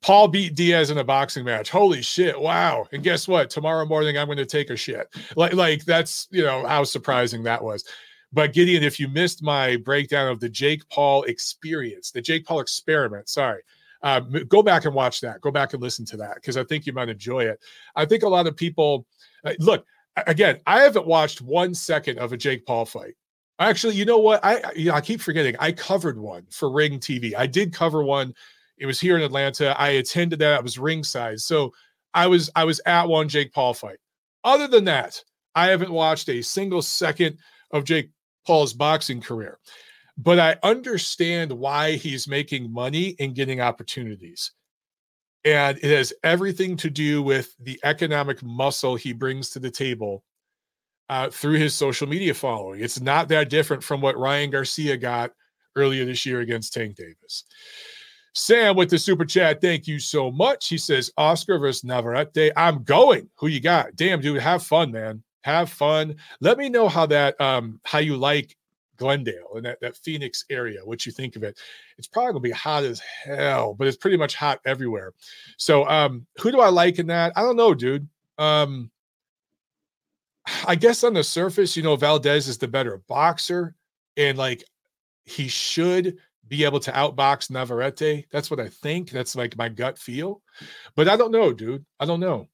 [0.00, 1.70] Paul beat Diaz in a boxing match.
[1.70, 2.40] Holy shit.
[2.40, 2.86] Wow.
[2.92, 3.50] And guess what?
[3.50, 5.08] Tomorrow morning, I'm going to take a shit.
[5.36, 7.84] Like, like that's, you know, how surprising that was.
[8.32, 12.60] But Gideon, if you missed my breakdown of the Jake Paul experience, the Jake Paul
[12.60, 13.62] experiment, sorry,
[14.02, 15.40] uh, go back and watch that.
[15.40, 17.60] Go back and listen to that because I think you might enjoy it.
[17.96, 19.06] I think a lot of people
[19.44, 19.84] uh, look
[20.26, 20.60] again.
[20.66, 23.14] I haven't watched one second of a Jake Paul fight.
[23.58, 24.44] Actually, you know what?
[24.44, 25.56] I you know, I keep forgetting.
[25.58, 27.34] I covered one for Ring TV.
[27.36, 28.34] I did cover one.
[28.78, 29.78] It was here in Atlanta.
[29.80, 30.58] I attended that.
[30.58, 31.72] I was ringside, so
[32.14, 33.98] I was I was at one Jake Paul fight.
[34.44, 35.20] Other than that,
[35.56, 37.38] I haven't watched a single second
[37.72, 38.10] of Jake
[38.46, 39.58] Paul's boxing career.
[40.18, 44.50] But I understand why he's making money and getting opportunities.
[45.44, 50.24] And it has everything to do with the economic muscle he brings to the table
[51.08, 52.80] uh, through his social media following.
[52.80, 55.32] It's not that different from what Ryan Garcia got
[55.76, 57.44] earlier this year against Tank Davis.
[58.34, 60.68] Sam with the super chat, thank you so much.
[60.68, 62.52] He says, Oscar versus Navarrete.
[62.56, 63.30] I'm going.
[63.36, 63.96] Who you got?
[63.96, 65.22] Damn, dude, have fun, man.
[65.42, 66.16] Have fun.
[66.40, 68.56] Let me know how that um how you like
[68.98, 71.58] Glendale and that, that Phoenix area, what you think of it.
[71.96, 75.14] It's probably gonna be hot as hell, but it's pretty much hot everywhere.
[75.56, 77.32] So um who do I like in that?
[77.36, 78.08] I don't know, dude.
[78.36, 78.90] Um
[80.66, 83.74] I guess on the surface, you know, Valdez is the better boxer,
[84.16, 84.64] and like
[85.24, 86.16] he should
[86.48, 88.26] be able to outbox Navarrete.
[88.30, 89.10] That's what I think.
[89.10, 90.42] That's like my gut feel.
[90.96, 91.84] But I don't know, dude.
[92.00, 92.48] I don't know.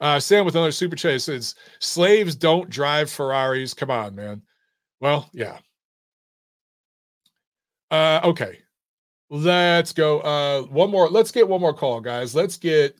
[0.00, 3.72] Uh, Sam with another super chat says, slaves don't drive Ferraris.
[3.72, 4.42] Come on, man.
[5.00, 5.58] Well, yeah.
[7.90, 8.58] Uh, okay.
[9.28, 10.20] Let's go.
[10.20, 11.08] Uh, one more.
[11.08, 12.34] Let's get one more call, guys.
[12.34, 12.96] Let's get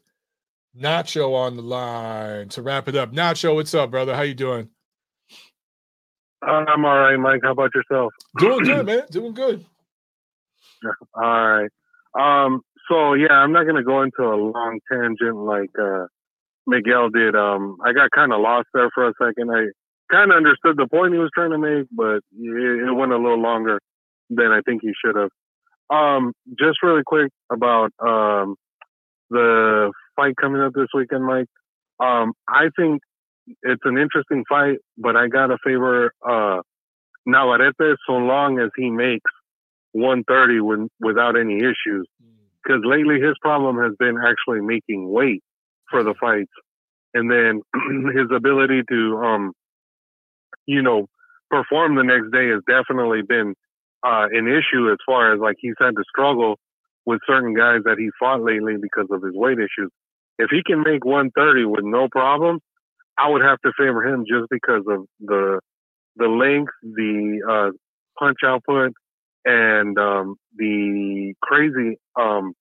[0.79, 3.13] Nacho on the line to wrap it up.
[3.13, 4.15] Nacho, what's up, brother?
[4.15, 4.69] How you doing?
[6.43, 7.41] I'm all right, Mike.
[7.43, 8.13] How about yourself?
[8.39, 9.03] Doing good, man.
[9.11, 9.65] Doing good.
[11.15, 11.71] All right.
[12.19, 12.61] Um,
[12.91, 16.07] so yeah, I'm not gonna go into a long tangent like uh,
[16.67, 17.35] Miguel did.
[17.35, 19.51] Um, I got kind of lost there for a second.
[19.51, 19.67] I
[20.11, 23.17] kind of understood the point he was trying to make, but it, it went a
[23.17, 23.81] little longer
[24.31, 25.31] than I think he should have.
[25.89, 28.57] Um, just really quick about um,
[29.31, 31.47] the fight coming up this weekend, Mike.
[32.01, 33.03] Um, I think
[33.63, 36.61] it's an interesting fight, but I gotta favor uh,
[37.27, 39.31] Navarrete so long as he makes
[39.93, 42.09] 130 when, without any issues.
[42.63, 42.91] Because hmm.
[42.91, 45.43] lately his problem has been actually making weight
[45.91, 46.53] for the fights,
[47.15, 47.63] and then
[48.15, 49.53] his ability to, um,
[50.67, 51.09] you know,
[51.51, 53.55] perform the next day has definitely been
[54.05, 56.59] uh, an issue as far as like he's had to struggle
[57.05, 59.91] with certain guys that he fought lately because of his weight issues.
[60.39, 62.61] If he can make 130 with no problem,
[63.17, 65.61] I would have to favor him just because of the
[66.17, 67.71] the length, the uh,
[68.19, 68.93] punch output,
[69.45, 72.53] and um, the crazy um,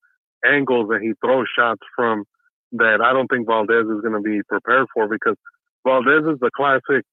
[0.46, 2.26] angles that he throws shots from
[2.74, 5.36] that I don't think Valdez is going to be prepared for because
[5.86, 7.06] Valdez is the classic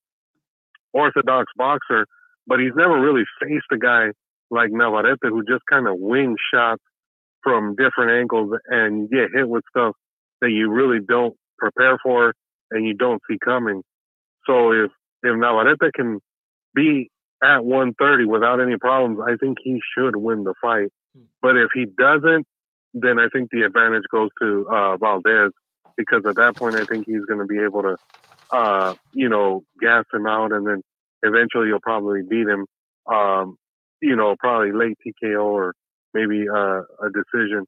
[0.93, 2.07] orthodox boxer,
[2.47, 4.09] but he's never really faced a guy
[4.51, 6.83] like Navarrete who just kind of wing shots
[7.43, 9.95] from different angles and you get hit with stuff
[10.41, 12.35] that you really don't prepare for
[12.71, 13.83] and you don't see coming.
[14.47, 14.91] So if
[15.23, 16.21] if Navarrete can
[16.75, 17.11] be
[17.43, 20.89] at 130 without any problems, I think he should win the fight.
[21.17, 21.25] Hmm.
[21.41, 22.47] But if he doesn't,
[22.95, 25.53] then I think the advantage goes to uh, Valdez
[25.97, 27.97] because at that point I think he's going to be able to,
[28.53, 30.83] uh, you know, gas him out, and then
[31.23, 32.67] eventually you'll probably beat him.
[33.13, 33.57] Um,
[34.01, 35.75] you know, probably late TKO or
[36.13, 37.67] maybe uh, a decision.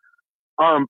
[0.59, 0.87] Um,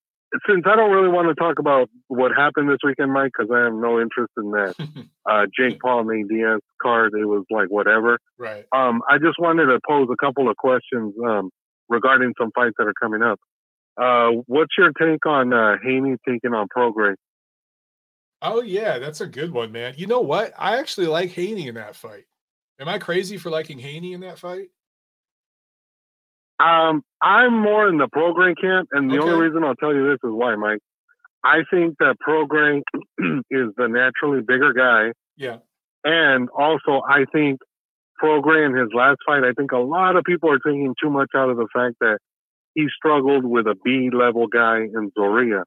[0.49, 3.65] since I don't really want to talk about what happened this weekend, Mike, because I
[3.65, 4.75] have no interest in that
[5.31, 7.13] uh, Jake Paul Nate Diaz card.
[7.15, 8.19] It was like whatever.
[8.39, 8.65] Right.
[8.73, 11.51] Um, I just wanted to pose a couple of questions um,
[11.89, 13.39] regarding some fights that are coming up.
[13.97, 17.15] Uh, what's your take on uh, Haney taking on Prograis?
[18.45, 19.95] Oh yeah, that's a good one, man.
[19.97, 20.53] You know what?
[20.59, 22.25] I actually like Haney in that fight.
[22.79, 24.69] Am I crazy for liking Haney in that fight?
[26.61, 29.31] Um, I'm more in the Prograis camp, and the okay.
[29.31, 30.81] only reason I'll tell you this is why, Mike.
[31.43, 32.83] I think that Prograis
[33.51, 35.13] is the naturally bigger guy.
[35.37, 35.59] Yeah.
[36.05, 37.61] And also, I think
[38.23, 41.31] Prograis in his last fight, I think a lot of people are taking too much
[41.35, 42.19] out of the fact that
[42.75, 45.63] he struggled with a B level guy in Zorrilla.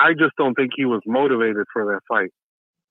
[0.00, 2.30] I just don't think he was motivated for that fight.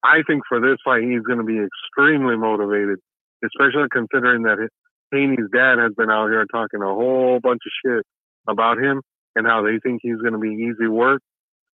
[0.03, 2.99] I think for this fight, he's going to be extremely motivated,
[3.43, 4.69] especially considering that
[5.11, 8.05] Haney's dad has been out here talking a whole bunch of shit
[8.47, 9.01] about him
[9.35, 11.21] and how they think he's going to be easy work.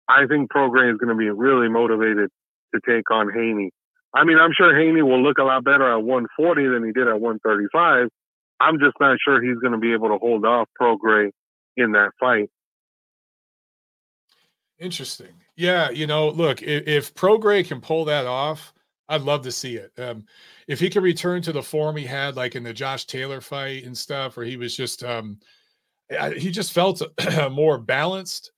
[0.09, 2.29] I think Prograis is going to be really motivated
[2.75, 3.71] to take on Haney.
[4.13, 7.07] I mean, I'm sure Haney will look a lot better at 140 than he did
[7.07, 8.09] at 135.
[8.59, 11.31] I'm just not sure he's going to be able to hold off Prograis
[11.77, 12.49] in that fight.
[14.81, 15.33] Interesting.
[15.55, 18.73] Yeah, you know, look, if, if Prograis can pull that off,
[19.09, 19.91] I'd love to see it.
[19.99, 20.25] Um,
[20.67, 23.83] if he can return to the form he had, like in the Josh Taylor fight
[23.83, 25.37] and stuff, where he was just, um,
[26.37, 27.01] he just felt
[27.51, 28.51] more balanced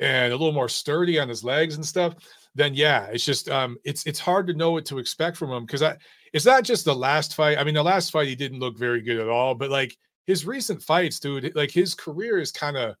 [0.00, 2.14] and a little more sturdy on his legs and stuff.
[2.54, 5.66] Then yeah, it's just, um, it's it's hard to know what to expect from him
[5.66, 5.96] because I,
[6.32, 7.58] it's not just the last fight.
[7.58, 9.96] I mean, the last fight he didn't look very good at all, but like
[10.26, 12.96] his recent fights, dude, like his career is kind of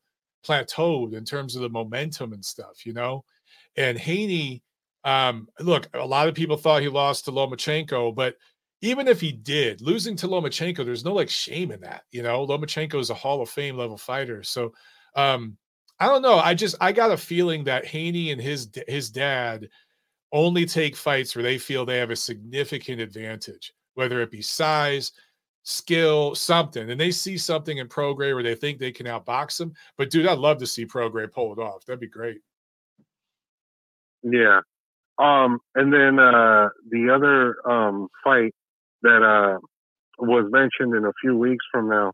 [0.46, 3.24] plateaued in terms of the momentum and stuff, you know.
[3.76, 4.62] And Haney,
[5.04, 8.36] um, look, a lot of people thought he lost to Lomachenko, but
[8.80, 12.02] even if he did losing to Lomachenko, there's no like shame in that.
[12.10, 14.42] You know, Lomachenko is a Hall of Fame level fighter.
[14.42, 14.74] So
[15.16, 15.56] um,
[15.98, 16.36] I don't know.
[16.36, 19.68] I just I got a feeling that Haney and his his dad
[20.32, 25.12] only take fights where they feel they have a significant advantage, whether it be size,
[25.64, 29.72] skill, something, and they see something in Prograis where they think they can outbox them.
[29.98, 31.84] But dude, I'd love to see Prograis pull it off.
[31.84, 32.40] That'd be great.
[34.22, 34.60] Yeah.
[35.18, 38.52] Um, and then uh, the other um, fight
[39.02, 39.58] that uh,
[40.18, 42.12] was mentioned in a few weeks from now.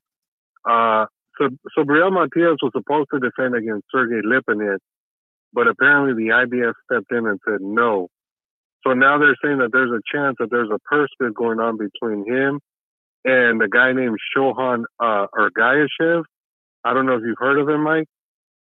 [0.68, 1.06] Uh,
[1.38, 4.78] so, so Briel Matias was supposed to defend against Sergey Lipinets,
[5.52, 8.08] but apparently the IBF stepped in and said no.
[8.86, 11.78] So now they're saying that there's a chance that there's a purse bid going on
[11.78, 12.60] between him
[13.24, 16.22] and a guy named Shohan uh, Ergashev.
[16.84, 18.06] I don't know if you've heard of him, Mike.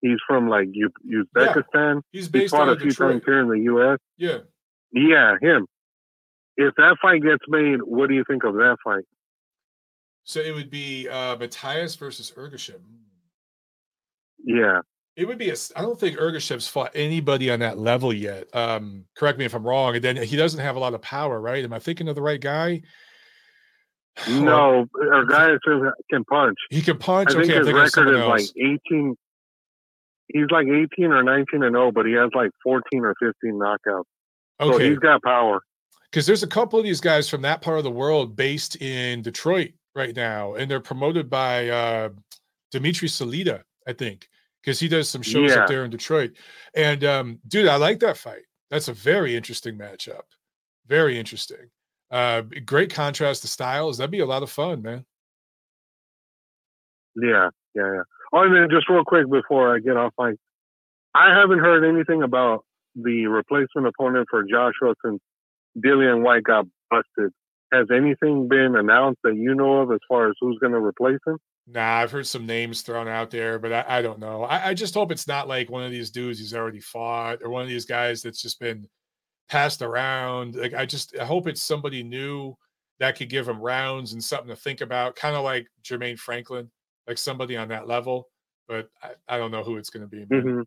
[0.01, 0.91] He's from like U-
[1.37, 1.95] Uzbekistan.
[1.95, 3.13] Yeah, he's based he fought a few Detroit.
[3.13, 3.99] times here in the U.S.
[4.19, 4.39] Yeah.
[4.93, 5.67] Yeah, him.
[6.57, 9.05] If that fight gets made, what do you think of that fight?
[10.25, 12.81] So it would be uh Matias versus Ergashev.
[14.45, 14.81] Yeah.
[15.17, 15.55] It would be a.
[15.77, 18.49] I don't think Ergashev's fought anybody on that level yet.
[18.55, 19.95] Um, correct me if I'm wrong.
[19.95, 21.63] And then he doesn't have a lot of power, right?
[21.63, 22.83] Am I thinking of the right guy?
[24.29, 26.57] No, Ergashev can punch.
[26.71, 27.31] He can punch.
[27.31, 28.29] I think okay, his I'm record is else.
[28.57, 29.17] like 18.
[30.29, 34.05] He's like 18 or 19 and 0, but he has like 14 or 15 knockouts.
[34.61, 35.61] So okay, he's got power.
[36.11, 39.21] because there's a couple of these guys from that part of the world based in
[39.23, 42.09] Detroit right now, and they're promoted by uh,
[42.71, 44.29] Dimitri Salita, I think,
[44.63, 45.63] because he does some shows Yeah.
[45.63, 46.33] up there in Detroit.
[46.75, 48.43] And um, dude, I like that fight.
[48.71, 50.23] That's a very interesting matchup.
[50.87, 51.69] Very interesting.
[52.15, 53.99] Uh, great contrast to styles.
[53.99, 55.05] That'd be a lot of fun, man.
[57.17, 58.03] Yeah, yeah, yeah.
[58.33, 60.37] Oh, and then just real quick before I get off, like,
[61.13, 62.65] I haven't heard anything about
[62.95, 65.21] the replacement opponent for Joshua since
[65.77, 67.33] Dillian Whyte got busted.
[67.73, 71.19] Has anything been announced that you know of as far as who's going to replace
[71.27, 71.39] him?
[71.67, 74.45] Nah, I've heard some names thrown out there, but I, I don't know.
[74.45, 77.51] I, I just hope it's not like one of these dudes who's already fought or
[77.51, 78.87] one of these guys that's just been
[79.49, 80.57] passed around.
[80.57, 82.57] Like I just I hope it's somebody new
[83.01, 86.71] that could give him rounds and something to think about, kind of like Jermaine Franklin,
[87.07, 88.29] like somebody on that level.
[88.69, 90.25] But I, I don't know who it's going to be.
[90.25, 90.63] Mm-hmm.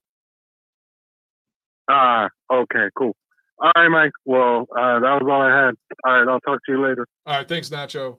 [1.89, 3.15] Ah, okay, cool.
[3.59, 4.11] All right, Mike.
[4.25, 5.75] Well, uh, that was all I had.
[6.05, 7.07] All right, I'll talk to you later.
[7.25, 8.17] All right, thanks, Nacho.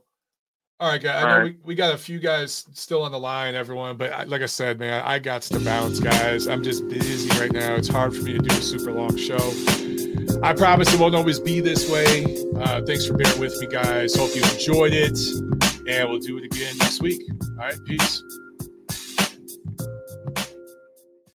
[0.80, 1.24] All right, guys.
[1.24, 1.44] I know right.
[1.44, 3.96] we, we got a few guys still on the line, everyone.
[3.96, 6.48] But I, like I said, man, I got to bounce, guys.
[6.48, 7.74] I'm just busy right now.
[7.74, 9.38] It's hard for me to do a super long show.
[10.42, 12.24] I promise it won't always be this way.
[12.56, 14.14] Uh, thanks for bearing with me, guys.
[14.14, 15.18] Hope you enjoyed it,
[15.86, 17.22] and we'll do it again next week.
[17.30, 18.22] All right, peace.